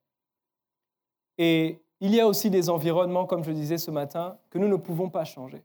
Et 1.37 1.81
il 2.01 2.15
y 2.15 2.21
a 2.21 2.27
aussi 2.27 2.49
des 2.49 2.71
environnements, 2.71 3.27
comme 3.27 3.45
je 3.45 3.51
disais 3.51 3.79
ce 3.79 3.91
matin, 3.91 4.39
que 4.49 4.59
nous 4.59 4.69
ne 4.69 4.77
pouvons 4.77 5.11
pas 5.11 5.25
changer. 5.25 5.63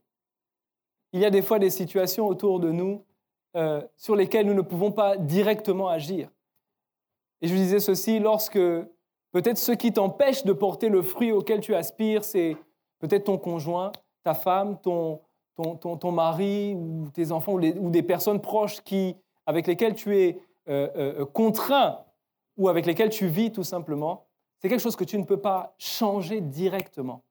Il 1.14 1.20
y 1.20 1.24
a 1.24 1.30
des 1.30 1.42
fois 1.42 1.58
des 1.58 1.70
situations 1.70 2.26
autour 2.26 2.60
de 2.60 2.70
nous 2.70 3.04
euh, 3.56 3.82
sur 3.96 4.16
lesquelles 4.16 4.46
nous 4.46 4.54
ne 4.54 4.62
pouvons 4.62 4.92
pas 4.92 5.16
directement 5.16 5.88
agir. 5.88 6.28
Et 7.40 7.48
je 7.48 7.54
disais 7.54 7.80
ceci, 7.80 8.18
lorsque 8.18 8.58
peut-être 9.32 9.58
ce 9.58 9.72
qui 9.72 9.92
t'empêche 9.92 10.44
de 10.44 10.52
porter 10.52 10.88
le 10.88 11.02
fruit 11.02 11.32
auquel 11.32 11.60
tu 11.60 11.74
aspires, 11.74 12.24
c'est 12.24 12.56
peut-être 12.98 13.24
ton 13.24 13.38
conjoint, 13.38 13.92
ta 14.22 14.34
femme, 14.34 14.78
ton, 14.80 15.20
ton, 15.56 16.12
mari 16.12 16.74
ou 16.74 17.08
tes 17.12 17.32
enfants 17.32 17.54
ou, 17.54 17.90
des 17.90 18.02
personnes 18.02 18.40
proches 18.40 18.80
qui, 18.80 19.16
avec 19.46 19.66
lesquelles 19.66 19.94
tu 19.94 20.18
es 20.18 20.38
euh, 20.68 20.88
euh, 20.96 21.24
contraint 21.26 22.00
ou 22.56 22.68
avec 22.68 22.86
lesquelles 22.86 23.10
tu 23.10 23.26
vis 23.26 23.52
tout 23.52 23.62
simplement, 23.62 24.26
c'est 24.58 24.68
quelque 24.68 24.80
chose 24.80 24.96
que 24.96 25.04
tu 25.04 25.18
ne 25.18 25.24
peux 25.24 25.40
pas 25.40 25.74
changer 25.78 26.40
directement. 26.40 27.22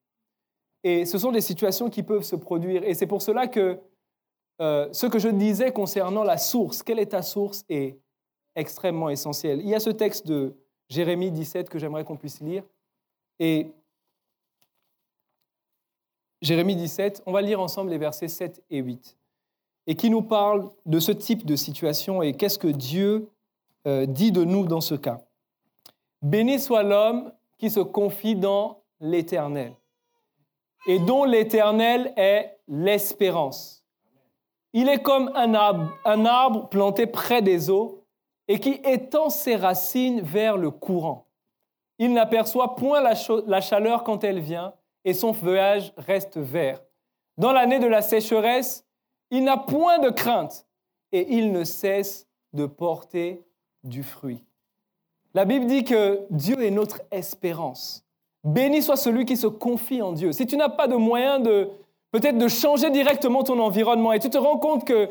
Et 0.84 1.06
ce 1.06 1.18
sont 1.18 1.32
des 1.32 1.42
situations 1.42 1.90
qui 1.90 2.04
peuvent 2.04 2.24
se 2.24 2.36
produire. 2.36 2.84
Et 2.84 2.94
c'est 2.94 3.08
pour 3.08 3.22
cela 3.22 3.48
que 3.48 3.80
euh, 4.64 4.88
ce 4.94 5.08
que 5.08 5.20
je 5.20 5.28
disais 5.28 5.74
concernant 5.74 6.24
la 6.24 6.38
source, 6.38 6.84
quelle 6.84 7.00
est 7.00 7.08
ta 7.08 7.22
source, 7.22 7.66
est 7.68 8.00
extrêmement 8.56 9.10
essentiel. 9.10 9.60
Il 9.60 9.68
y 9.68 9.76
a 9.76 9.80
ce 9.82 9.90
texte 9.90 10.26
de 10.26 10.56
Jérémie 10.88 11.32
17 11.32 11.70
que 11.70 11.80
j'aimerais 11.80 12.06
qu'on 12.06 12.16
puisse 12.16 12.40
lire. 12.40 12.64
Et 13.40 13.68
Jérémie 16.42 16.78
17, 16.78 17.24
on 17.26 17.34
va 17.34 17.42
lire 17.42 17.60
ensemble 17.60 17.90
les 17.90 17.98
versets 17.98 18.30
7 18.30 18.64
et 18.70 18.80
8, 18.80 19.18
et 19.88 19.96
qui 19.96 20.10
nous 20.10 20.22
parle 20.22 20.70
de 20.86 21.00
ce 21.02 21.12
type 21.12 21.46
de 21.46 21.58
situation 21.58 22.22
et 22.22 22.34
qu'est-ce 22.34 22.60
que 22.60 22.70
Dieu 22.70 23.30
euh, 23.86 24.06
dit 24.06 24.32
de 24.32 24.46
nous 24.46 24.66
dans 24.66 24.82
ce 24.82 24.96
cas. 24.96 25.20
Béni 26.22 26.58
soit 26.58 26.84
l'homme 26.84 27.34
qui 27.58 27.70
se 27.70 27.82
confie 27.82 28.38
dans 28.38 28.82
l'Éternel 29.02 29.74
et 30.88 31.00
dont 31.00 31.26
l'Éternel 31.26 32.14
est 32.16 32.58
l'espérance. 32.70 33.83
Il 34.74 34.90
est 34.90 35.04
comme 35.04 35.32
un 35.36 35.54
arbre, 35.54 36.68
planté 36.70 37.06
près 37.06 37.42
des 37.42 37.70
eaux 37.70 38.04
et 38.48 38.60
qui 38.60 38.82
étend 38.84 39.30
ses 39.30 39.56
racines 39.56 40.22
vers 40.22 40.58
le 40.58 40.72
courant. 40.72 41.28
Il 42.00 42.14
n'aperçoit 42.14 42.76
point 42.76 43.00
la, 43.02 43.62
chaleur 43.62 44.04
quand 44.04 44.24
elle 44.24 44.40
vient 44.40 44.74
et 45.06 45.14
son 45.14 45.34
feuillage 45.34 45.94
reste 45.98 46.38
vert. 46.38 46.82
Dans 47.38 47.52
l'année 47.52 47.80
de 47.80 47.88
la 47.88 48.02
sécheresse, 48.02 48.86
il 49.30 49.44
n'a 49.44 49.58
point 49.58 50.00
de 50.00 50.10
crainte 50.10 50.68
et 51.12 51.36
il 51.36 51.52
ne 51.52 51.64
cesse 51.64 52.28
de 52.54 52.66
porter 52.66 53.44
du 53.84 54.04
fruit. 54.04 54.44
La 55.36 55.46
Bible 55.46 55.68
dit 55.68 55.84
que 55.84 56.26
Dieu 56.30 56.64
est 56.64 56.72
notre 56.72 57.02
espérance. 57.12 58.06
Béni 58.44 58.82
soit 58.82 58.98
celui 58.98 59.26
qui 59.26 59.38
se 59.38 59.48
confie 59.48 60.02
en 60.02 60.12
Dieu. 60.12 60.32
Si 60.32 60.46
tu 60.46 60.58
n'as 60.58 60.70
pas 60.70 60.88
de 60.88 60.96
moyen 60.96 61.40
de 61.40 61.70
peut-être 62.14 62.38
de 62.38 62.48
changer 62.48 62.92
directement 62.92 63.44
ton 63.44 63.60
environnement 63.60 64.14
et 64.14 64.20
tu 64.20 64.30
te 64.30 64.38
rends 64.38 64.60
compte 64.60 64.86
que 64.86 65.10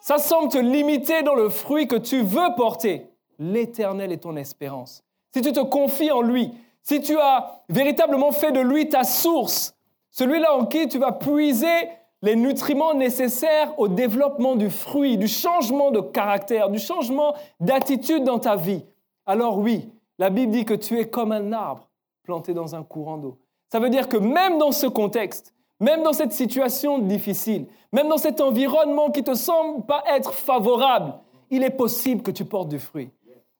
ça 0.00 0.18
semble 0.18 0.48
te 0.50 0.58
limiter 0.58 1.22
dans 1.22 1.34
le 1.34 1.48
fruit 1.48 1.88
que 1.88 1.96
tu 1.96 2.22
veux 2.22 2.54
porter, 2.56 3.08
l'Éternel 3.40 4.12
est 4.12 4.18
ton 4.18 4.36
espérance. 4.36 5.02
Si 5.34 5.42
tu 5.42 5.50
te 5.50 5.60
confies 5.60 6.12
en 6.12 6.22
lui, 6.22 6.52
si 6.82 7.00
tu 7.00 7.18
as 7.18 7.64
véritablement 7.68 8.30
fait 8.30 8.52
de 8.52 8.60
lui 8.60 8.88
ta 8.88 9.02
source, 9.02 9.74
celui-là 10.10 10.54
en 10.54 10.66
qui 10.66 10.86
tu 10.86 10.98
vas 10.98 11.10
puiser 11.10 11.88
les 12.22 12.36
nutriments 12.36 12.94
nécessaires 12.94 13.76
au 13.76 13.88
développement 13.88 14.54
du 14.54 14.70
fruit, 14.70 15.18
du 15.18 15.26
changement 15.26 15.90
de 15.90 16.00
caractère, 16.00 16.70
du 16.70 16.78
changement 16.78 17.34
d'attitude 17.58 18.22
dans 18.22 18.38
ta 18.38 18.54
vie, 18.54 18.84
alors 19.26 19.58
oui, 19.58 19.90
la 20.18 20.30
Bible 20.30 20.52
dit 20.52 20.64
que 20.64 20.74
tu 20.74 21.00
es 21.00 21.06
comme 21.06 21.32
un 21.32 21.52
arbre 21.52 21.88
planté 22.22 22.54
dans 22.54 22.76
un 22.76 22.84
courant 22.84 23.16
d'eau. 23.16 23.38
Ça 23.72 23.80
veut 23.80 23.90
dire 23.90 24.08
que 24.08 24.16
même 24.16 24.58
dans 24.58 24.70
ce 24.70 24.86
contexte, 24.86 25.53
même 25.80 26.02
dans 26.02 26.12
cette 26.12 26.32
situation 26.32 26.98
difficile, 26.98 27.66
même 27.92 28.08
dans 28.08 28.18
cet 28.18 28.40
environnement 28.40 29.10
qui 29.10 29.22
te 29.22 29.34
semble 29.34 29.84
pas 29.86 30.02
être 30.08 30.32
favorable, 30.32 31.14
il 31.50 31.62
est 31.62 31.70
possible 31.70 32.22
que 32.22 32.30
tu 32.30 32.44
portes 32.44 32.68
du 32.68 32.78
fruit. 32.78 33.10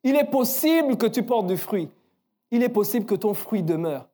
Il 0.02 0.16
est 0.16 0.30
possible 0.30 0.96
que 0.96 1.06
tu 1.06 1.22
portes 1.22 1.46
du 1.46 1.56
fruit. 1.56 1.88
Il 2.50 2.62
est 2.62 2.68
possible 2.68 3.06
que 3.06 3.14
ton 3.14 3.34
fruit 3.34 3.62
demeure. 3.62 4.08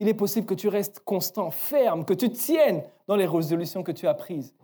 Il 0.00 0.08
est 0.08 0.14
possible 0.14 0.46
que 0.46 0.54
tu 0.54 0.68
restes 0.68 1.00
constant, 1.00 1.50
ferme, 1.50 2.04
que 2.04 2.14
tu 2.14 2.30
tiennes 2.30 2.82
dans 3.06 3.16
les 3.16 3.26
résolutions 3.26 3.82
que 3.82 3.92
tu 3.92 4.06
as 4.06 4.14
prises. 4.14 4.54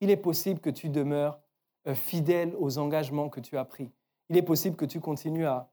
Il 0.00 0.10
est 0.10 0.16
possible 0.16 0.60
que 0.60 0.70
tu 0.70 0.88
demeures 0.88 1.38
euh, 1.86 1.94
fidèle 1.94 2.54
aux 2.58 2.78
engagements 2.78 3.28
que 3.28 3.40
tu 3.40 3.56
as 3.56 3.64
pris. 3.64 3.90
Il 4.28 4.36
est 4.36 4.42
possible 4.42 4.76
que 4.76 4.84
tu 4.84 5.00
continues 5.00 5.46
à, 5.46 5.68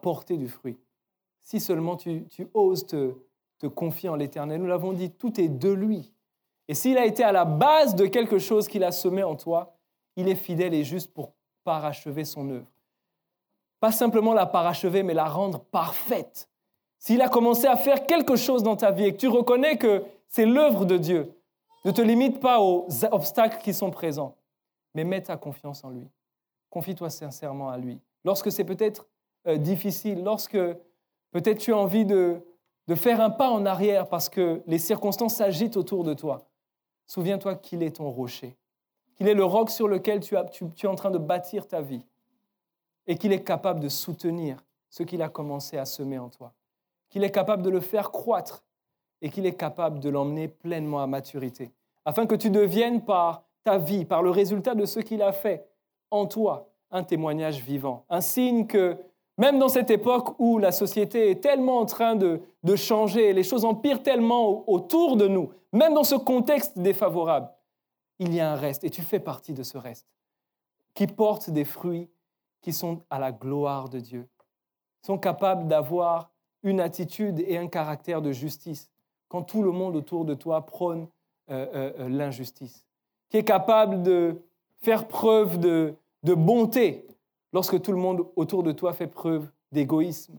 porter 0.00 0.36
du 0.36 0.48
fruit. 0.48 0.78
Si 1.42 1.58
seulement 1.58 1.96
tu, 1.96 2.26
tu 2.28 2.48
oses 2.54 2.86
te, 2.86 3.14
te 3.62 3.68
confier 3.68 4.08
en 4.08 4.16
l'Éternel. 4.16 4.60
Nous 4.60 4.66
l'avons 4.66 4.92
dit, 4.92 5.12
tout 5.12 5.40
est 5.40 5.48
de 5.48 5.70
lui. 5.70 6.12
Et 6.66 6.74
s'il 6.74 6.98
a 6.98 7.06
été 7.06 7.22
à 7.22 7.30
la 7.30 7.44
base 7.44 7.94
de 7.94 8.06
quelque 8.06 8.40
chose 8.40 8.66
qu'il 8.66 8.82
a 8.82 8.90
semé 8.90 9.22
en 9.22 9.36
toi, 9.36 9.76
il 10.16 10.28
est 10.28 10.34
fidèle 10.34 10.74
et 10.74 10.82
juste 10.82 11.14
pour 11.14 11.32
parachever 11.62 12.24
son 12.24 12.50
œuvre. 12.50 12.66
Pas 13.78 13.92
simplement 13.92 14.34
la 14.34 14.46
parachever, 14.46 15.04
mais 15.04 15.14
la 15.14 15.26
rendre 15.26 15.60
parfaite. 15.60 16.50
S'il 16.98 17.22
a 17.22 17.28
commencé 17.28 17.66
à 17.66 17.76
faire 17.76 18.04
quelque 18.06 18.34
chose 18.34 18.64
dans 18.64 18.74
ta 18.74 18.90
vie 18.90 19.04
et 19.04 19.12
que 19.12 19.18
tu 19.18 19.28
reconnais 19.28 19.76
que 19.76 20.02
c'est 20.26 20.46
l'œuvre 20.46 20.84
de 20.84 20.98
Dieu, 20.98 21.32
ne 21.84 21.92
te 21.92 22.02
limite 22.02 22.40
pas 22.40 22.60
aux 22.60 22.88
obstacles 23.12 23.58
qui 23.62 23.74
sont 23.74 23.90
présents, 23.92 24.36
mais 24.94 25.04
mets 25.04 25.22
ta 25.22 25.36
confiance 25.36 25.84
en 25.84 25.90
lui. 25.90 26.08
Confie-toi 26.68 27.10
sincèrement 27.10 27.70
à 27.70 27.78
lui. 27.78 28.00
Lorsque 28.24 28.50
c'est 28.50 28.64
peut-être 28.64 29.06
euh, 29.46 29.56
difficile, 29.56 30.24
lorsque 30.24 30.58
peut-être 31.30 31.58
tu 31.58 31.72
as 31.72 31.76
envie 31.76 32.04
de, 32.04 32.40
de 32.88 32.94
faire 32.94 33.20
un 33.20 33.30
pas 33.30 33.50
en 33.50 33.64
arrière 33.64 34.08
parce 34.08 34.28
que 34.28 34.62
les 34.66 34.78
circonstances 34.78 35.36
s'agitent 35.36 35.76
autour 35.76 36.04
de 36.04 36.14
toi. 36.14 36.48
Souviens-toi 37.06 37.56
qu'il 37.56 37.82
est 37.82 37.96
ton 37.96 38.10
rocher, 38.10 38.56
qu'il 39.14 39.28
est 39.28 39.34
le 39.34 39.44
roc 39.44 39.70
sur 39.70 39.88
lequel 39.88 40.20
tu, 40.20 40.34
es 40.34 40.86
en 40.86 40.94
train 40.94 41.10
de 41.10 41.18
bâtir 41.18 41.66
ta 41.66 41.80
vie 41.80 42.04
et 43.06 43.16
qu'il 43.16 43.32
est 43.32 43.44
capable 43.44 43.80
de 43.80 43.88
soutenir 43.88 44.58
ce 44.88 45.02
qu'il 45.02 45.22
a 45.22 45.28
commencé 45.28 45.78
à 45.78 45.84
semer 45.84 46.18
en 46.18 46.28
toi, 46.28 46.52
qu'il 47.10 47.24
est 47.24 47.30
capable 47.30 47.62
de 47.62 47.70
le 47.70 47.80
faire 47.80 48.10
croître 48.10 48.64
et 49.20 49.30
qu'il 49.30 49.46
est 49.46 49.54
capable 49.54 50.00
de 50.00 50.08
l'emmener 50.08 50.48
pleinement 50.48 51.02
à 51.02 51.06
maturité, 51.06 51.72
afin 52.04 52.26
que 52.26 52.34
tu 52.34 52.50
deviennes 52.50 53.04
par 53.04 53.44
ta 53.62 53.78
vie, 53.78 54.04
par 54.04 54.22
le 54.22 54.30
résultat 54.30 54.74
de 54.74 54.84
ce 54.84 55.00
qu'il 55.00 55.22
a 55.22 55.32
fait 55.32 55.68
en 56.10 56.26
toi, 56.26 56.68
un 56.90 57.04
témoignage 57.04 57.62
vivant, 57.62 58.04
un 58.10 58.20
signe 58.20 58.66
que 58.66 58.98
Même 59.38 59.58
dans 59.58 59.68
cette 59.68 59.90
époque 59.90 60.38
où 60.38 60.58
la 60.58 60.72
société 60.72 61.30
est 61.30 61.42
tellement 61.42 61.78
en 61.78 61.86
train 61.86 62.16
de, 62.16 62.40
de 62.62 62.76
changer, 62.76 63.32
les 63.32 63.42
choses 63.42 63.64
empirent 63.64 64.02
tellement 64.02 64.68
autour 64.68 65.16
de 65.16 65.26
nous, 65.26 65.50
même 65.72 65.94
dans 65.94 66.04
ce 66.04 66.14
contexte 66.14 66.78
défavorable, 66.78 67.50
il 68.18 68.34
y 68.34 68.40
a 68.40 68.52
un 68.52 68.56
reste, 68.56 68.84
et 68.84 68.90
tu 68.90 69.02
fais 69.02 69.20
partie 69.20 69.54
de 69.54 69.62
ce 69.62 69.78
reste, 69.78 70.06
qui 70.94 71.06
porte 71.06 71.50
des 71.50 71.64
fruits 71.64 72.10
qui 72.60 72.72
sont 72.72 73.02
à 73.10 73.18
la 73.18 73.32
gloire 73.32 73.88
de 73.88 73.98
Dieu, 73.98 74.28
sont 75.02 75.18
capables 75.18 75.66
d'avoir 75.66 76.30
une 76.62 76.80
attitude 76.80 77.40
et 77.40 77.58
un 77.58 77.66
caractère 77.66 78.22
de 78.22 78.32
justice 78.32 78.90
quand 79.28 79.42
tout 79.42 79.62
le 79.62 79.72
monde 79.72 79.96
autour 79.96 80.24
de 80.24 80.34
toi 80.34 80.64
prône 80.66 81.08
euh, 81.50 81.66
euh, 81.74 81.92
euh, 81.98 82.08
l'injustice, 82.08 82.86
qui 83.30 83.38
est 83.38 83.44
capable 83.44 84.02
de 84.02 84.42
faire 84.82 85.08
preuve 85.08 85.58
de, 85.58 85.94
de 86.22 86.34
bonté 86.34 87.06
lorsque 87.52 87.80
tout 87.80 87.92
le 87.92 87.98
monde 87.98 88.26
autour 88.36 88.62
de 88.62 88.72
toi 88.72 88.92
fait 88.92 89.06
preuve 89.06 89.50
d'égoïsme, 89.72 90.38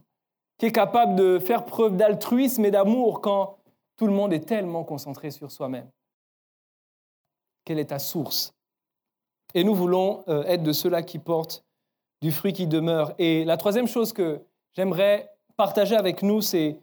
qui 0.58 0.66
est 0.66 0.72
capable 0.72 1.16
de 1.16 1.38
faire 1.38 1.64
preuve 1.64 1.96
d'altruisme 1.96 2.64
et 2.64 2.70
d'amour 2.70 3.20
quand 3.20 3.58
tout 3.96 4.06
le 4.06 4.12
monde 4.12 4.32
est 4.32 4.46
tellement 4.46 4.84
concentré 4.84 5.30
sur 5.30 5.50
soi-même. 5.50 5.88
Quelle 7.64 7.78
est 7.78 7.86
ta 7.86 7.98
source? 7.98 8.52
Et 9.54 9.64
nous 9.64 9.74
voulons 9.74 10.24
être 10.26 10.62
de 10.62 10.72
ceux-là 10.72 11.02
qui 11.02 11.18
portent 11.18 11.64
du 12.20 12.32
fruit 12.32 12.52
qui 12.52 12.66
demeure. 12.66 13.14
Et 13.18 13.44
la 13.44 13.56
troisième 13.56 13.86
chose 13.86 14.12
que 14.12 14.40
j'aimerais 14.72 15.30
partager 15.56 15.94
avec 15.94 16.22
nous, 16.22 16.40
c'est 16.40 16.80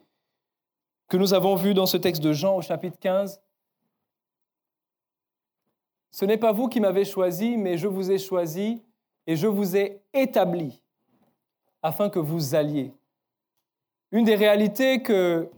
que 1.10 1.18
nous 1.18 1.34
avons 1.34 1.56
vu 1.56 1.74
dans 1.74 1.86
ce 1.86 1.98
texte 1.98 2.22
de 2.22 2.32
Jean 2.32 2.56
au 2.56 2.62
chapitre 2.62 2.98
15. 3.00 3.42
Ce 6.12 6.26
n'est 6.26 6.38
pas 6.38 6.52
vous 6.52 6.70
qui 6.70 6.80
m'avez 6.80 7.06
choisi, 7.06 7.58
mais 7.58 7.78
je 7.78 7.88
vous 7.88 8.12
ai 8.12 8.18
choisi 8.18 8.82
et 9.32 9.38
je 9.38 9.48
vous 9.48 9.78
ai 9.78 10.02
établi 10.14 10.84
afin 11.82 12.10
que 12.10 12.20
vous 12.20 12.54
alliez. 12.54 12.92
Une 14.12 14.26
des 14.26 14.36
réalités 14.36 15.02
que, 15.02 15.50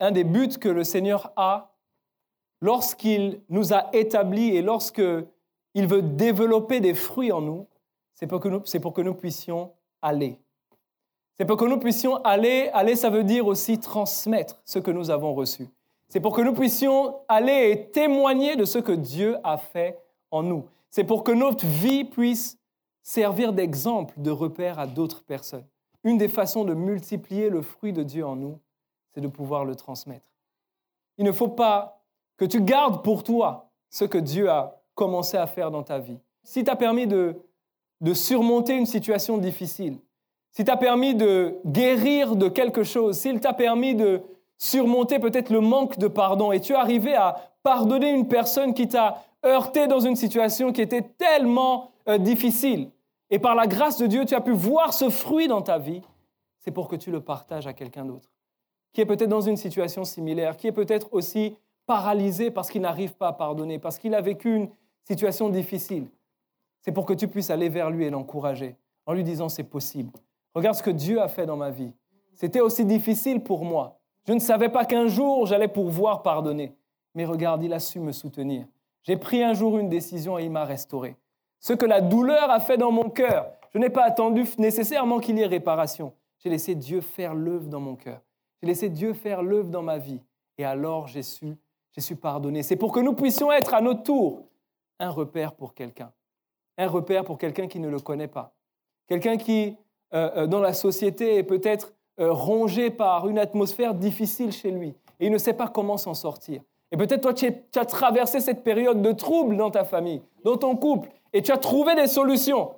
un 0.00 0.10
des 0.10 0.24
buts 0.24 0.58
que 0.60 0.68
le 0.68 0.82
Seigneur 0.82 1.32
a 1.36 1.76
lorsqu'il 2.60 3.40
nous 3.48 3.72
a 3.72 3.88
établis 3.94 4.56
et 4.56 4.62
lorsqu'il 4.62 5.86
veut 5.86 6.02
développer 6.02 6.80
des 6.80 6.94
fruits 6.94 7.30
en 7.30 7.40
nous, 7.40 7.68
c'est 8.14 8.26
pour, 8.26 8.40
pour 8.40 8.92
que 8.92 9.02
nous 9.02 9.14
puissions 9.14 9.70
aller. 10.02 10.40
C'est 11.38 11.44
pour 11.44 11.56
que 11.56 11.66
nous 11.66 11.78
puissions 11.78 12.16
aller, 12.24 12.68
aller 12.72 12.96
ça 12.96 13.10
veut 13.10 13.22
dire 13.22 13.46
aussi 13.46 13.78
transmettre 13.78 14.60
ce 14.64 14.80
que 14.80 14.90
nous 14.90 15.10
avons 15.10 15.34
reçu. 15.34 15.68
C'est 16.08 16.18
pour 16.18 16.34
que 16.34 16.42
nous 16.42 16.52
puissions 16.52 17.14
aller 17.28 17.70
et 17.70 17.90
témoigner 17.92 18.56
de 18.56 18.64
ce 18.64 18.80
que 18.80 18.90
Dieu 18.90 19.36
a 19.44 19.56
fait 19.56 20.00
en 20.32 20.42
nous. 20.42 20.64
C'est 20.94 21.02
pour 21.02 21.24
que 21.24 21.32
notre 21.32 21.66
vie 21.66 22.04
puisse 22.04 22.56
servir 23.02 23.52
d'exemple, 23.52 24.14
de 24.16 24.30
repère 24.30 24.78
à 24.78 24.86
d'autres 24.86 25.24
personnes. 25.24 25.66
Une 26.04 26.18
des 26.18 26.28
façons 26.28 26.62
de 26.62 26.72
multiplier 26.72 27.50
le 27.50 27.62
fruit 27.62 27.92
de 27.92 28.04
Dieu 28.04 28.24
en 28.24 28.36
nous, 28.36 28.60
c'est 29.12 29.20
de 29.20 29.26
pouvoir 29.26 29.64
le 29.64 29.74
transmettre. 29.74 30.28
Il 31.18 31.24
ne 31.24 31.32
faut 31.32 31.48
pas 31.48 32.00
que 32.36 32.44
tu 32.44 32.60
gardes 32.60 33.02
pour 33.02 33.24
toi 33.24 33.72
ce 33.90 34.04
que 34.04 34.18
Dieu 34.18 34.48
a 34.48 34.84
commencé 34.94 35.36
à 35.36 35.48
faire 35.48 35.72
dans 35.72 35.82
ta 35.82 35.98
vie. 35.98 36.20
Si 36.44 36.62
tu 36.62 36.70
as 36.70 36.76
permis 36.76 37.08
de, 37.08 37.40
surmonter 38.12 38.76
une 38.76 38.86
situation 38.86 39.36
difficile, 39.36 39.98
si 40.52 40.62
t'a 40.62 40.76
permis 40.76 41.16
de 41.16 41.56
guérir 41.66 42.36
de 42.36 42.48
quelque 42.48 42.84
chose, 42.84 43.18
s'il 43.18 43.40
t'a 43.40 43.52
permis 43.52 43.96
de 43.96 44.22
surmonter 44.58 45.18
peut-être 45.18 45.50
le 45.50 45.60
manque 45.60 45.98
de 45.98 46.06
pardon 46.06 46.52
et 46.52 46.60
tu 46.60 46.72
es 46.72 46.76
arrivé 46.76 47.16
à 47.16 47.50
pardonner 47.64 48.12
une 48.12 48.28
personne 48.28 48.74
qui 48.74 48.86
t'a 48.86 49.24
heurté 49.44 49.86
dans 49.86 50.00
une 50.00 50.16
situation 50.16 50.72
qui 50.72 50.82
était 50.82 51.02
tellement 51.02 51.90
euh, 52.08 52.18
difficile, 52.18 52.90
et 53.30 53.38
par 53.38 53.54
la 53.54 53.66
grâce 53.66 53.98
de 53.98 54.06
Dieu, 54.06 54.24
tu 54.24 54.34
as 54.34 54.40
pu 54.40 54.52
voir 54.52 54.92
ce 54.92 55.10
fruit 55.10 55.48
dans 55.48 55.62
ta 55.62 55.78
vie, 55.78 56.02
c'est 56.60 56.70
pour 56.70 56.88
que 56.88 56.96
tu 56.96 57.10
le 57.10 57.20
partages 57.20 57.66
à 57.66 57.72
quelqu'un 57.72 58.04
d'autre, 58.04 58.30
qui 58.92 59.00
est 59.00 59.06
peut-être 59.06 59.28
dans 59.28 59.40
une 59.40 59.56
situation 59.56 60.04
similaire, 60.04 60.56
qui 60.56 60.66
est 60.66 60.72
peut-être 60.72 61.08
aussi 61.12 61.56
paralysé 61.86 62.50
parce 62.50 62.70
qu'il 62.70 62.82
n'arrive 62.82 63.14
pas 63.14 63.28
à 63.28 63.32
pardonner, 63.32 63.78
parce 63.78 63.98
qu'il 63.98 64.14
a 64.14 64.20
vécu 64.20 64.54
une 64.54 64.70
situation 65.02 65.48
difficile. 65.48 66.06
C'est 66.80 66.92
pour 66.92 67.06
que 67.06 67.12
tu 67.12 67.28
puisses 67.28 67.50
aller 67.50 67.68
vers 67.68 67.90
lui 67.90 68.04
et 68.04 68.10
l'encourager 68.10 68.76
en 69.06 69.12
lui 69.12 69.24
disant 69.24 69.48
c'est 69.48 69.64
possible. 69.64 70.12
Regarde 70.54 70.76
ce 70.76 70.82
que 70.82 70.90
Dieu 70.90 71.20
a 71.20 71.28
fait 71.28 71.46
dans 71.46 71.56
ma 71.56 71.70
vie. 71.70 71.92
C'était 72.34 72.60
aussi 72.60 72.84
difficile 72.84 73.42
pour 73.42 73.64
moi. 73.64 73.98
Je 74.26 74.32
ne 74.32 74.38
savais 74.38 74.68
pas 74.68 74.84
qu'un 74.84 75.06
jour 75.06 75.46
j'allais 75.46 75.68
pouvoir 75.68 76.22
pardonner. 76.22 76.74
Mais 77.14 77.24
regarde, 77.24 77.62
il 77.62 77.72
a 77.72 77.78
su 77.78 78.00
me 78.00 78.12
soutenir. 78.12 78.66
J'ai 79.04 79.16
pris 79.16 79.42
un 79.42 79.54
jour 79.54 79.78
une 79.78 79.88
décision 79.88 80.38
et 80.38 80.44
il 80.44 80.50
m'a 80.50 80.64
restauré. 80.64 81.16
Ce 81.60 81.72
que 81.72 81.86
la 81.86 82.00
douleur 82.00 82.50
a 82.50 82.60
fait 82.60 82.76
dans 82.76 82.90
mon 82.90 83.08
cœur, 83.08 83.46
je 83.72 83.78
n'ai 83.78 83.90
pas 83.90 84.04
attendu 84.04 84.44
nécessairement 84.58 85.20
qu'il 85.20 85.38
y 85.38 85.42
ait 85.42 85.46
réparation. 85.46 86.12
J'ai 86.38 86.50
laissé 86.50 86.74
Dieu 86.74 87.00
faire 87.00 87.34
l'œuvre 87.34 87.68
dans 87.68 87.80
mon 87.80 87.96
cœur. 87.96 88.20
J'ai 88.60 88.68
laissé 88.68 88.88
Dieu 88.88 89.12
faire 89.12 89.42
l'œuvre 89.42 89.70
dans 89.70 89.82
ma 89.82 89.98
vie. 89.98 90.20
Et 90.58 90.64
alors 90.64 91.06
j'ai 91.06 91.22
su, 91.22 91.54
j'ai 91.92 92.00
su 92.00 92.16
pardonner. 92.16 92.62
C'est 92.62 92.76
pour 92.76 92.92
que 92.92 93.00
nous 93.00 93.14
puissions 93.14 93.52
être 93.52 93.74
à 93.74 93.80
notre 93.80 94.02
tour 94.02 94.42
un 94.98 95.10
repère 95.10 95.54
pour 95.54 95.74
quelqu'un. 95.74 96.12
Un 96.78 96.88
repère 96.88 97.24
pour 97.24 97.38
quelqu'un 97.38 97.66
qui 97.66 97.80
ne 97.80 97.88
le 97.88 98.00
connaît 98.00 98.28
pas. 98.28 98.54
Quelqu'un 99.06 99.36
qui 99.36 99.76
euh, 100.14 100.30
euh, 100.36 100.46
dans 100.46 100.60
la 100.60 100.72
société 100.72 101.36
est 101.36 101.42
peut-être 101.42 101.92
euh, 102.20 102.32
rongé 102.32 102.90
par 102.90 103.28
une 103.28 103.38
atmosphère 103.38 103.94
difficile 103.94 104.52
chez 104.52 104.70
lui 104.70 104.94
et 105.18 105.26
il 105.26 105.32
ne 105.32 105.38
sait 105.38 105.54
pas 105.54 105.68
comment 105.68 105.96
s'en 105.96 106.14
sortir. 106.14 106.62
Et 106.90 106.96
peut-être 106.96 107.22
toi, 107.22 107.34
tu, 107.34 107.46
as 107.46 107.84
traversé 107.84 108.40
cette 108.40 108.62
période 108.62 109.02
de 109.02 109.12
trouble 109.12 109.56
dans 109.56 109.70
ta 109.70 109.84
famille, 109.84 110.22
dans 110.44 110.56
ton 110.56 110.76
couple, 110.76 111.10
et 111.32 111.42
tu 111.42 111.50
as 111.52 111.58
trouvé 111.58 111.94
des 111.94 112.06
solutions. 112.06 112.72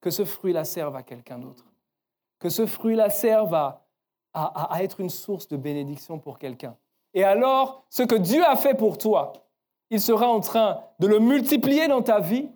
Que 0.00 0.10
ce 0.10 0.24
fruit-là 0.24 0.64
serve 0.64 0.96
à 0.96 1.02
quelqu'un 1.02 1.38
d'autre. 1.38 1.64
Que 2.38 2.50
ce 2.50 2.66
fruit-là 2.66 3.08
serve 3.08 3.54
à, 3.54 3.86
à, 4.34 4.82
être 4.82 5.00
une 5.00 5.08
source 5.08 5.48
de 5.48 5.56
bénédiction 5.56 6.18
pour 6.18 6.38
quelqu'un. 6.38 6.76
Et 7.14 7.24
alors, 7.24 7.84
ce 7.88 8.02
que 8.02 8.16
Dieu 8.16 8.44
a 8.44 8.56
fait 8.56 8.74
pour 8.74 8.98
toi, 8.98 9.32
il 9.88 10.00
sera 10.00 10.28
en 10.28 10.40
train 10.40 10.80
de 10.98 11.06
le 11.06 11.20
multiplier 11.20 11.88
dans 11.88 12.02
ta 12.02 12.20
vie 12.20 12.48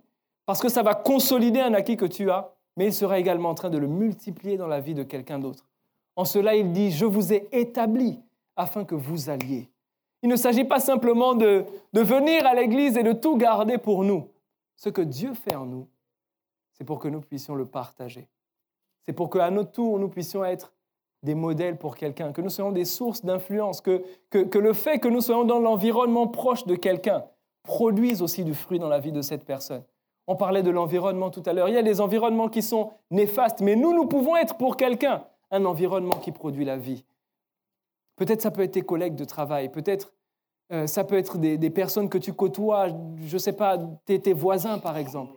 parce 0.44 0.60
que 0.60 0.68
ça 0.68 0.82
va 0.82 0.94
consolider 0.94 1.60
un 1.60 1.72
acquis 1.72 1.96
que 1.96 2.04
tu 2.04 2.30
as 2.30 2.52
mais 2.78 2.86
il 2.86 2.94
sera 2.94 3.18
également 3.18 3.50
en 3.50 3.54
train 3.56 3.70
de 3.70 3.76
le 3.76 3.88
multiplier 3.88 4.56
dans 4.56 4.68
la 4.68 4.78
vie 4.78 4.94
de 4.94 5.02
quelqu'un 5.02 5.40
d'autre. 5.40 5.68
En 6.14 6.24
cela, 6.24 6.54
il 6.54 6.72
dit, 6.72 6.92
je 6.92 7.04
vous 7.04 7.32
ai 7.32 7.48
établi 7.50 8.20
afin 8.54 8.84
que 8.84 8.94
vous 8.94 9.30
alliez. 9.30 9.68
Il 10.22 10.28
ne 10.28 10.36
s'agit 10.36 10.64
pas 10.64 10.80
simplement 10.80 11.34
de, 11.34 11.64
de 11.92 12.00
venir 12.00 12.46
à 12.46 12.54
l'Église 12.54 12.96
et 12.96 13.02
de 13.02 13.12
tout 13.12 13.36
garder 13.36 13.78
pour 13.78 14.04
nous. 14.04 14.28
Ce 14.76 14.88
que 14.88 15.02
Dieu 15.02 15.34
fait 15.34 15.54
en 15.54 15.66
nous, 15.66 15.86
c'est 16.72 16.84
pour 16.84 16.98
que 16.98 17.08
nous 17.08 17.20
puissions 17.20 17.54
le 17.54 17.66
partager. 17.66 18.28
C'est 19.06 19.12
pour 19.12 19.30
qu'à 19.30 19.50
notre 19.50 19.72
tour, 19.72 19.98
nous 19.98 20.08
puissions 20.08 20.44
être 20.44 20.72
des 21.22 21.34
modèles 21.34 21.76
pour 21.76 21.96
quelqu'un, 21.96 22.32
que 22.32 22.40
nous 22.40 22.50
soyons 22.50 22.70
des 22.70 22.84
sources 22.84 23.24
d'influence, 23.24 23.80
que, 23.80 24.04
que, 24.30 24.38
que, 24.38 24.58
le 24.58 24.72
fait 24.72 24.98
que 25.00 25.08
nous 25.08 25.20
soyons 25.20 25.44
dans 25.44 25.58
l'environnement 25.58 26.28
proche 26.28 26.64
de 26.66 26.76
quelqu'un 26.76 27.24
produise 27.64 28.22
aussi 28.22 28.44
du 28.44 28.54
fruit 28.54 28.78
dans 28.78 28.88
la 28.88 29.00
vie 29.00 29.12
de 29.12 29.22
cette 29.22 29.44
personne. 29.44 29.82
On 30.26 30.36
parlait 30.36 30.62
de 30.62 30.70
l'environnement 30.70 31.30
tout 31.30 31.42
à 31.46 31.52
l'heure. 31.52 31.68
Il 31.68 31.74
y 31.74 31.78
a 31.78 31.82
des 31.82 32.00
environnements 32.00 32.48
qui 32.48 32.62
sont 32.62 32.90
néfastes, 33.10 33.60
mais 33.60 33.76
nous, 33.76 33.94
nous 33.94 34.06
pouvons 34.06 34.36
être 34.36 34.56
pour 34.56 34.76
quelqu'un 34.76 35.24
un 35.50 35.64
environnement 35.64 36.18
qui 36.18 36.32
produit 36.32 36.64
la 36.64 36.76
vie. 36.76 37.04
Peut-être 38.18 38.42
ça 38.42 38.50
peut 38.50 38.62
être 38.62 38.72
tes 38.72 38.82
collègues 38.82 39.14
de 39.14 39.24
travail, 39.24 39.70
peut-être 39.70 40.12
euh, 40.72 40.86
ça 40.86 41.04
peut 41.04 41.16
être 41.16 41.38
des, 41.38 41.70
personnes 41.70 42.10
que 42.10 42.18
tu 42.18 42.34
côtoies, 42.34 42.88
je 43.16 43.32
ne 43.32 43.38
sais 43.38 43.54
pas, 43.54 43.78
tes, 44.04 44.32
voisins 44.34 44.78
par 44.78 44.98
exemple. 44.98 45.32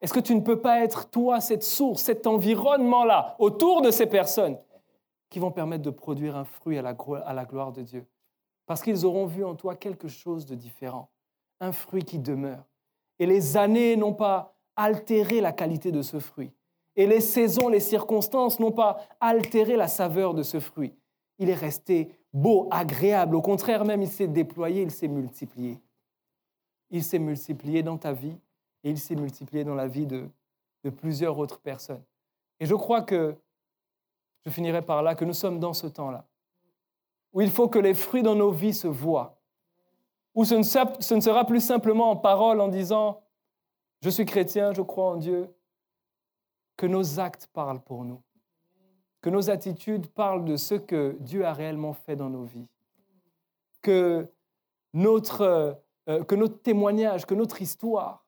Est-ce 0.00 0.12
que 0.12 0.20
tu 0.20 0.34
ne 0.34 0.40
peux 0.40 0.60
pas 0.60 0.82
être 0.82 1.10
toi 1.10 1.40
cette 1.40 1.62
source, 1.62 2.02
cet 2.02 2.26
environnement-là, 2.26 3.36
autour 3.38 3.82
de 3.82 3.90
ces 3.90 4.06
personnes 4.06 4.58
qui 5.30 5.38
vont 5.38 5.52
permettre 5.52 5.82
de 5.82 5.90
produire 5.90 6.36
un 6.36 6.44
fruit 6.44 6.78
à 6.78 6.82
la 6.82 7.44
gloire 7.44 7.72
de 7.72 7.82
Dieu? 7.82 8.06
Parce 8.66 8.82
qu'ils 8.82 9.04
auront 9.04 9.26
vu 9.26 9.44
en 9.44 9.54
toi 9.54 9.76
quelque 9.76 10.08
chose 10.08 10.46
de 10.46 10.54
différent, 10.54 11.10
un 11.60 11.72
fruit 11.72 12.04
qui 12.04 12.18
demeure. 12.18 12.64
Et 13.18 13.26
les 13.26 13.56
années 13.56 13.96
n'ont 13.96 14.14
pas 14.14 14.56
altéré 14.76 15.40
la 15.40 15.52
qualité 15.52 15.92
de 15.92 16.02
ce 16.02 16.18
fruit. 16.18 16.50
Et 16.96 17.06
les 17.06 17.20
saisons, 17.20 17.68
les 17.68 17.80
circonstances 17.80 18.58
n'ont 18.60 18.72
pas 18.72 18.98
altéré 19.20 19.76
la 19.76 19.88
saveur 19.88 20.34
de 20.34 20.42
ce 20.42 20.58
fruit. 20.58 20.94
Il 21.38 21.50
est 21.50 21.54
resté 21.54 22.10
beau, 22.32 22.68
agréable. 22.70 23.36
Au 23.36 23.42
contraire 23.42 23.84
même, 23.84 24.02
il 24.02 24.08
s'est 24.08 24.28
déployé, 24.28 24.82
il 24.82 24.90
s'est 24.90 25.08
multiplié. 25.08 25.80
Il 26.90 27.02
s'est 27.02 27.18
multiplié 27.18 27.82
dans 27.82 27.98
ta 27.98 28.12
vie 28.12 28.36
et 28.82 28.90
il 28.90 28.98
s'est 28.98 29.16
multiplié 29.16 29.64
dans 29.64 29.74
la 29.74 29.88
vie 29.88 30.06
de, 30.06 30.28
plusieurs 30.98 31.38
autres 31.38 31.58
personnes. 31.60 32.02
Et 32.60 32.66
je 32.66 32.74
crois 32.74 33.00
que, 33.00 33.34
je 34.44 34.50
finirai 34.50 34.82
par 34.82 35.02
là, 35.02 35.14
que 35.14 35.24
nous 35.24 35.32
sommes 35.32 35.58
dans 35.58 35.72
ce 35.72 35.86
temps-là, 35.86 36.26
où 37.32 37.40
il 37.40 37.50
faut 37.50 37.68
que 37.68 37.78
les 37.78 37.94
fruits 37.94 38.22
dans 38.22 38.34
nos 38.34 38.50
vies 38.50 38.74
se 38.74 38.86
voient, 38.86 39.40
où 40.34 40.44
ce 40.44 40.54
ne, 40.54 41.20
sera 41.20 41.46
plus 41.46 41.60
simplement 41.60 42.10
en 42.10 42.16
parole 42.16 42.60
en 42.60 42.68
disant 42.68 43.22
je 44.02 44.10
suis 44.10 44.26
chrétien, 44.26 44.74
je 44.74 44.82
crois 44.82 45.12
en 45.12 45.16
Dieu, 45.16 45.48
que 46.76 46.84
nos 46.84 47.18
actes 47.18 47.46
parlent 47.46 47.80
pour 47.80 48.04
nous, 48.04 48.20
que 49.24 49.30
nos 49.30 49.48
attitudes 49.48 50.08
parlent 50.08 50.44
de 50.44 50.58
ce 50.58 50.74
que 50.74 51.16
Dieu 51.18 51.46
a 51.46 51.54
réellement 51.54 51.94
fait 51.94 52.14
dans 52.14 52.28
nos 52.28 52.44
vies, 52.44 52.68
que 53.80 54.28
notre, 54.92 55.80
euh, 56.10 56.24
que 56.24 56.34
notre 56.34 56.60
témoignage, 56.60 57.24
que 57.24 57.32
notre 57.32 57.62
histoire, 57.62 58.26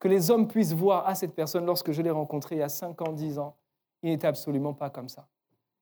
que 0.00 0.08
les 0.08 0.32
hommes 0.32 0.48
puissent 0.48 0.72
voir 0.72 1.06
à 1.06 1.14
cette 1.14 1.36
personne 1.36 1.64
lorsque 1.64 1.92
je 1.92 2.02
l'ai 2.02 2.10
rencontrée 2.10 2.56
il 2.56 2.58
y 2.58 2.62
a 2.62 2.68
5 2.68 3.00
ans, 3.02 3.12
10 3.12 3.38
ans, 3.38 3.54
il 4.02 4.10
n'était 4.10 4.26
absolument 4.26 4.74
pas 4.74 4.90
comme 4.90 5.08
ça. 5.08 5.28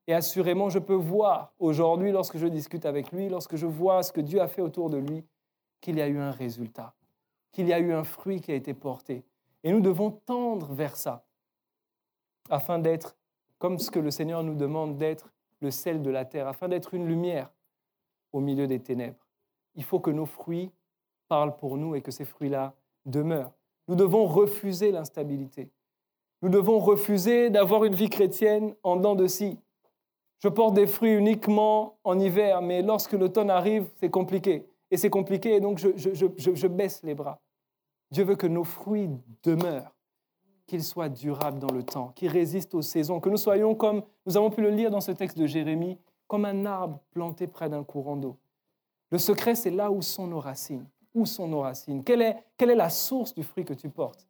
Et 0.07 0.13
assurément, 0.13 0.69
je 0.69 0.79
peux 0.79 0.93
voir 0.93 1.55
aujourd'hui, 1.59 2.13
lorsque 2.13 2.37
je 2.37 2.47
discute 2.47 2.85
avec 2.85 3.13
lui, 3.13 3.31
lorsque 3.31 3.57
je 3.57 3.67
vois 3.67 4.03
ce 4.03 4.13
que 4.13 4.21
Dieu 4.21 4.43
a 4.43 4.47
fait 4.47 4.61
autour 4.61 4.91
de 4.91 4.99
lui, 4.99 5.25
qu'il 5.81 5.97
y 5.97 6.03
a 6.03 6.09
eu 6.09 6.19
un 6.19 6.33
résultat, 6.33 6.93
qu'il 7.51 7.67
y 7.67 7.73
a 7.73 7.79
eu 7.79 7.95
un 7.95 8.05
fruit 8.05 8.43
qui 8.43 8.53
a 8.53 8.57
été 8.57 8.75
porté. 8.75 9.25
Et 9.65 9.73
nous 9.73 9.81
devons 9.81 10.11
tendre 10.11 10.75
vers 10.75 10.97
ça, 10.97 11.25
afin 12.51 12.79
d'être, 12.79 13.17
comme 13.61 13.79
ce 13.79 13.93
que 13.93 14.01
le 14.01 14.11
Seigneur 14.11 14.43
nous 14.43 14.57
demande 14.57 14.97
d'être, 14.97 15.31
le 15.61 15.71
sel 15.71 16.03
de 16.03 16.11
la 16.11 16.25
terre, 16.25 16.49
afin 16.49 16.67
d'être 16.67 16.95
une 16.95 17.07
lumière 17.07 17.51
au 18.33 18.41
milieu 18.41 18.67
des 18.67 18.81
ténèbres. 18.81 19.29
Il 19.77 19.85
faut 19.85 20.01
que 20.01 20.11
nos 20.11 20.27
fruits 20.27 20.73
parlent 21.29 21.57
pour 21.57 21.77
nous 21.77 21.95
et 21.95 22.01
que 22.01 22.11
ces 22.11 22.25
fruits-là 22.25 22.75
demeurent. 23.05 23.53
Nous 23.87 23.95
devons 23.95 24.27
refuser 24.27 24.91
l'instabilité. 24.91 25.71
Nous 26.43 26.49
devons 26.49 26.79
refuser 26.79 27.51
d'avoir 27.51 27.85
une 27.85 27.95
vie 27.95 28.09
chrétienne 28.09 28.75
en 28.83 28.97
dents 28.97 29.15
de 29.15 29.27
scie. 29.27 29.59
Je 30.43 30.49
porte 30.49 30.75
des 30.75 30.87
fruits 30.87 31.13
uniquement 31.13 31.99
en 32.03 32.19
hiver, 32.19 32.63
mais 32.63 32.81
lorsque 32.81 33.13
l'automne 33.13 33.51
arrive, 33.51 33.91
c'est 33.97 34.11
compliqué. 34.11 34.67
Et 34.91 34.97
c'est 34.97 35.11
compliqué, 35.11 35.57
et 35.57 35.61
donc 35.61 35.79
je, 35.79 35.91
je, 35.97 36.67
baisse 36.67 37.03
les 37.03 37.15
bras. 37.15 37.41
Dieu 38.11 38.25
veut 38.25 38.37
que 38.37 38.47
nos 38.47 38.65
fruits 38.65 39.11
demeurent, 39.43 39.95
qu'ils 40.71 40.85
soient 40.85 41.09
durables 41.09 41.59
dans 41.59 41.73
le 41.73 41.83
temps, 41.83 42.13
qu'ils 42.15 42.31
résistent 42.31 42.77
aux 42.77 42.83
saisons, 42.83 43.19
que 43.19 43.29
nous 43.29 43.37
soyons 43.37 43.75
comme, 43.75 44.05
nous 44.25 44.37
avons 44.37 44.51
pu 44.51 44.63
le 44.63 44.71
lire 44.71 44.93
dans 44.93 45.01
ce 45.01 45.11
texte 45.11 45.37
de 45.37 45.45
Jérémie, 45.45 45.99
comme 46.29 46.45
un 46.45 46.65
arbre 46.65 47.01
planté 47.11 47.49
près 47.49 47.69
d'un 47.69 47.83
courant 47.83 48.15
d'eau. 48.15 48.37
Le 49.11 49.19
secret, 49.19 49.57
c'est 49.57 49.73
là 49.73 49.91
où 49.91 50.01
sont 50.01 50.29
nos 50.29 50.39
racines. 50.39 50.87
Où 51.13 51.27
sont 51.27 51.49
nos 51.49 51.63
racines? 51.63 52.05
Quelle 52.05 52.23
est, 52.23 52.37
quelle 52.57 52.71
est 52.71 52.77
la 52.77 52.89
source 52.89 53.35
du 53.35 53.43
fruit 53.43 53.65
que 53.65 53.75
tu 53.75 53.91
portes? 53.91 54.29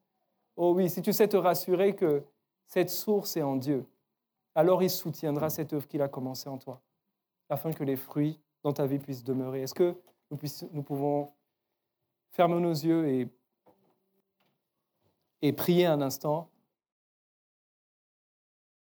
Oh 0.57 0.73
oui, 0.75 0.89
si 0.89 1.03
tu 1.03 1.13
sais 1.13 1.29
te 1.29 1.37
rassurer 1.37 1.95
que 1.95 2.25
cette 2.67 2.89
source 2.89 3.37
est 3.37 3.43
en 3.43 3.57
Dieu, 3.57 3.85
alors 4.55 4.83
il 4.83 4.89
soutiendra 4.89 5.51
cette 5.51 5.75
œuvre 5.75 5.87
qu'il 5.87 6.01
a 6.01 6.09
commencée 6.09 6.49
en 6.49 6.57
toi, 6.57 6.81
afin 7.51 7.71
que 7.71 7.85
les 7.85 7.97
fruits 7.97 8.41
dans 8.63 8.73
ta 8.73 8.87
vie 8.87 8.99
puissent 8.99 9.25
demeurer. 9.25 9.61
Est-ce 9.61 9.75
que 9.75 9.95
nous, 10.31 10.83
pouvons 10.83 11.29
fermer 12.31 12.61
nos 12.61 12.73
yeux 12.73 13.09
et, 13.09 13.29
et 15.43 15.53
prier 15.53 15.87
un 15.87 16.01
instant 16.01 16.51